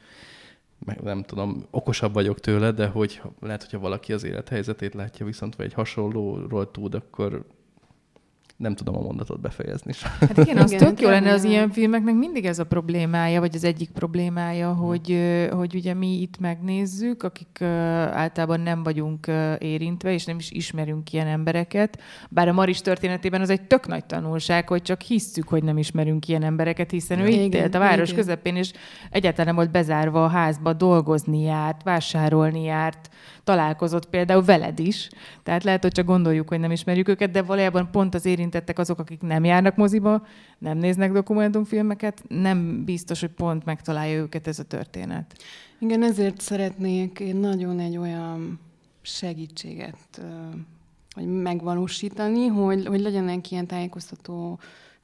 meg 0.85 1.01
nem 1.01 1.23
tudom, 1.23 1.65
okosabb 1.71 2.13
vagyok 2.13 2.39
tőle, 2.39 2.71
de 2.71 2.87
hogy 2.87 3.21
lehet, 3.39 3.61
hogyha 3.61 3.79
valaki 3.79 4.13
az 4.13 4.23
élethelyzetét 4.23 4.93
látja 4.93 5.25
viszont, 5.25 5.55
vagy 5.55 5.65
egy 5.65 5.73
hasonlóról 5.73 6.71
tud, 6.71 6.93
akkor 6.93 7.45
nem 8.63 8.75
tudom 8.75 8.95
a 8.95 9.01
mondatot 9.01 9.41
befejezni. 9.41 9.93
Hát 10.19 10.37
igen, 10.37 10.57
az 10.57 10.71
Igen, 10.71 10.87
tök 10.87 11.01
jó 11.01 11.09
lenne 11.09 11.31
az 11.31 11.43
ilyen 11.43 11.69
filmeknek 11.71 12.15
mindig 12.15 12.45
ez 12.45 12.59
a 12.59 12.63
problémája, 12.63 13.39
vagy 13.39 13.55
az 13.55 13.63
egyik 13.63 13.89
problémája, 13.89 14.73
hogy, 14.73 15.11
ö, 15.11 15.47
hogy 15.47 15.75
ugye 15.75 15.93
mi 15.93 16.21
itt 16.21 16.39
megnézzük, 16.39 17.23
akik 17.23 17.61
általában 18.11 18.59
nem 18.59 18.83
vagyunk 18.83 19.27
érintve, 19.57 20.13
és 20.13 20.25
nem 20.25 20.37
is 20.37 20.51
ismerünk 20.51 21.13
ilyen 21.13 21.27
embereket. 21.27 22.01
Bár 22.29 22.47
a 22.47 22.53
Maris 22.53 22.81
történetében 22.81 23.41
az 23.41 23.49
egy 23.49 23.61
tök 23.61 23.87
nagy 23.87 24.05
tanulság, 24.05 24.67
hogy 24.67 24.81
csak 24.81 25.01
hisszük, 25.01 25.47
hogy 25.47 25.63
nem 25.63 25.77
ismerünk 25.77 26.27
ilyen 26.27 26.43
embereket, 26.43 26.91
hiszen 26.91 27.19
ő 27.19 27.27
itt 27.27 27.53
élt 27.53 27.75
a 27.75 27.79
város 27.79 28.09
igen. 28.09 28.19
közepén, 28.19 28.55
és 28.55 28.71
egyáltalán 29.09 29.45
nem 29.45 29.55
volt 29.55 29.71
bezárva 29.71 30.23
a 30.23 30.27
házba, 30.27 30.73
dolgozni 30.73 31.41
járt, 31.41 31.83
vásárolni 31.83 32.63
járt, 32.63 33.09
találkozott 33.43 34.09
például 34.09 34.43
veled 34.43 34.79
is. 34.79 35.09
Tehát 35.43 35.63
lehet, 35.63 35.81
hogy 35.81 35.91
csak 35.91 36.05
gondoljuk, 36.05 36.47
hogy 36.47 36.59
nem 36.59 36.71
ismerjük 36.71 37.07
őket, 37.07 37.31
de 37.31 37.41
valójában 37.41 37.91
pont 37.91 38.15
az 38.15 38.25
érintettek 38.53 38.79
azok, 38.79 38.99
akik 38.99 39.21
nem 39.21 39.43
járnak 39.43 39.75
moziba, 39.75 40.25
nem 40.57 40.77
néznek 40.77 41.11
dokumentumfilmeket, 41.11 42.23
nem 42.27 42.83
biztos, 42.85 43.19
hogy 43.19 43.29
pont 43.29 43.65
megtalálja 43.65 44.19
őket 44.19 44.47
ez 44.47 44.59
a 44.59 44.63
történet. 44.63 45.35
Igen, 45.79 46.03
ezért 46.03 46.41
szeretnék 46.41 47.19
én 47.19 47.35
nagyon 47.35 47.79
egy 47.79 47.97
olyan 47.97 48.59
segítséget 49.01 50.21
hogy 51.13 51.27
megvalósítani, 51.27 52.47
hogy, 52.47 52.85
hogy 52.85 53.01
legyenek 53.01 53.51
ilyen 53.51 53.67
tájékoztató 53.67 54.59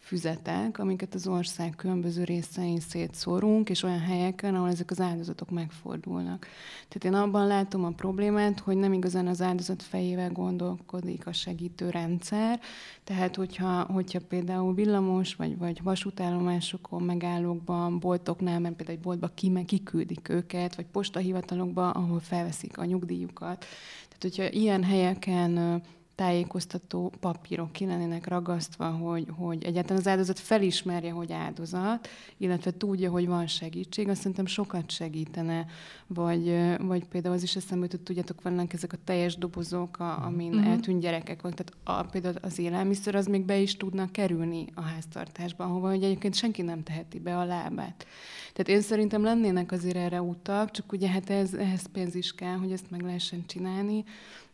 füzetek, 0.09 0.79
amiket 0.79 1.13
az 1.13 1.27
ország 1.27 1.73
különböző 1.75 2.23
részein 2.23 2.79
szétszórunk, 2.79 3.69
és 3.69 3.83
olyan 3.83 3.99
helyeken, 3.99 4.55
ahol 4.55 4.69
ezek 4.69 4.91
az 4.91 4.99
áldozatok 4.99 5.49
megfordulnak. 5.49 6.47
Tehát 6.87 7.03
én 7.03 7.13
abban 7.13 7.47
látom 7.47 7.85
a 7.85 7.89
problémát, 7.89 8.59
hogy 8.59 8.77
nem 8.77 8.93
igazán 8.93 9.27
az 9.27 9.41
áldozat 9.41 9.83
fejével 9.83 10.31
gondolkodik 10.31 11.27
a 11.27 11.33
segítő 11.33 11.89
rendszer, 11.89 12.59
tehát 13.03 13.35
hogyha, 13.35 13.81
hogyha 13.81 14.19
például 14.27 14.73
villamos, 14.73 15.35
vagy, 15.35 15.57
vagy 15.57 15.83
vasútállomásokon, 15.83 17.03
megállókban, 17.03 17.99
boltoknál, 17.99 18.59
mert 18.59 18.75
például 18.75 18.97
egy 18.97 19.03
boltba 19.03 19.27
kime, 19.27 19.65
kiküldik 19.65 20.29
őket, 20.29 20.75
vagy 20.75 20.85
postahivatalokba, 20.85 21.89
ahol 21.89 22.19
felveszik 22.19 22.77
a 22.77 22.85
nyugdíjukat. 22.85 23.65
Tehát, 24.07 24.21
hogyha 24.21 24.49
ilyen 24.59 24.83
helyeken 24.83 25.81
tájékoztató 26.19 27.11
papírok 27.19 27.71
ki 27.71 27.85
lennének 27.85 28.27
ragasztva, 28.27 28.89
hogy, 28.89 29.27
hogy 29.37 29.63
egyáltalán 29.63 30.01
az 30.01 30.07
áldozat 30.07 30.39
felismerje, 30.39 31.11
hogy 31.11 31.31
áldozat, 31.31 32.07
illetve 32.37 32.71
tudja, 32.71 33.11
hogy 33.11 33.27
van 33.27 33.47
segítség, 33.47 34.09
azt 34.09 34.17
szerintem 34.17 34.45
sokat 34.45 34.91
segítene. 34.91 35.65
Vagy, 36.07 36.55
vagy 36.77 37.05
például 37.05 37.35
az 37.35 37.43
is 37.43 37.55
eszembe 37.55 37.83
jutott, 37.83 38.03
tudjátok, 38.03 38.41
vannak 38.41 38.73
ezek 38.73 38.93
a 38.93 38.97
teljes 39.03 39.37
dobozok, 39.37 39.99
a, 39.99 40.25
amin 40.25 40.47
Mhm. 40.49 40.57
uh-huh. 40.57 40.73
eltűnt 40.73 41.01
gyerekek 41.01 41.41
vannak, 41.41 41.57
tehát 41.57 42.01
a, 42.01 42.09
például 42.09 42.35
az 42.41 42.59
élelmiszer 42.59 43.15
az 43.15 43.25
még 43.25 43.45
be 43.45 43.57
is 43.57 43.77
tudna 43.77 44.11
kerülni 44.11 44.65
a 44.73 44.81
háztartásba, 44.81 45.63
ahova 45.63 45.89
hogy 45.89 46.03
egyébként 46.03 46.35
senki 46.35 46.61
nem 46.61 46.83
teheti 46.83 47.19
be 47.19 47.37
a 47.37 47.45
lábát. 47.45 48.05
Tehát 48.53 48.67
én 48.67 48.81
szerintem 48.81 49.23
lennének 49.23 49.71
azért 49.71 49.95
erre 49.95 50.21
utak, 50.21 50.71
csak 50.71 50.91
ugye 50.91 51.09
hát 51.09 51.29
ez, 51.29 51.53
ehhez 51.53 51.85
pénz 51.91 52.15
is 52.15 52.33
kell, 52.35 52.55
hogy 52.55 52.71
ezt 52.71 52.91
meg 52.91 53.01
lehessen 53.01 53.45
csinálni, 53.47 54.03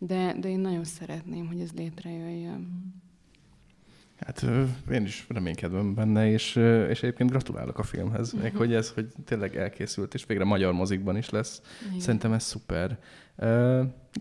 de, 0.07 0.35
de 0.39 0.49
én 0.49 0.59
nagyon 0.59 0.83
szeretném, 0.83 1.47
hogy 1.47 1.59
ez 1.59 1.71
létrejöjjön. 1.71 2.93
Hát 4.19 4.45
én 4.91 5.03
is 5.03 5.25
reménykedem 5.29 5.93
benne, 5.93 6.29
és, 6.31 6.55
és 6.89 7.03
egyébként 7.03 7.29
gratulálok 7.29 7.79
a 7.79 7.83
filmhez, 7.83 8.33
meg 8.33 8.55
hogy 8.55 8.73
ez, 8.73 8.89
hogy 8.89 9.07
tényleg 9.25 9.55
elkészült, 9.55 10.13
és 10.13 10.25
végre 10.25 10.43
magyar 10.43 10.73
mozikban 10.73 11.17
is 11.17 11.29
lesz. 11.29 11.61
Igen. 11.87 11.99
Szerintem 11.99 12.33
ez 12.33 12.43
szuper. 12.43 12.97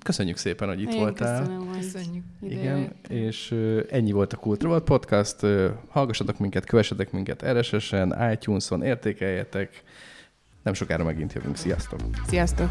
Köszönjük 0.03 0.37
szépen, 0.37 0.69
hogy 0.69 0.81
itt 0.81 0.93
Én 0.93 0.99
voltál. 0.99 1.41
Köszönöm, 1.41 1.67
hogy 1.67 1.79
Köszönjük. 1.79 2.25
Igen, 2.41 2.93
és 3.09 3.55
ennyi 3.91 4.13
volt 4.13 4.33
a 4.33 4.37
Kultra 4.37 4.69
Volt 4.69 4.85
Podcast. 4.85 5.47
Hallgassatok 5.89 6.39
minket, 6.39 6.65
kövessetek 6.65 7.13
minket 7.13 7.45
RSS-en, 7.47 8.33
iTunes-on, 8.33 8.83
értékeljetek. 8.83 9.83
Nem 10.63 10.75
sokára 10.75 11.05
megint 11.05 11.33
jövünk. 11.33 11.57
Sziasztok! 11.57 12.01
Sziasztok! 12.27 12.71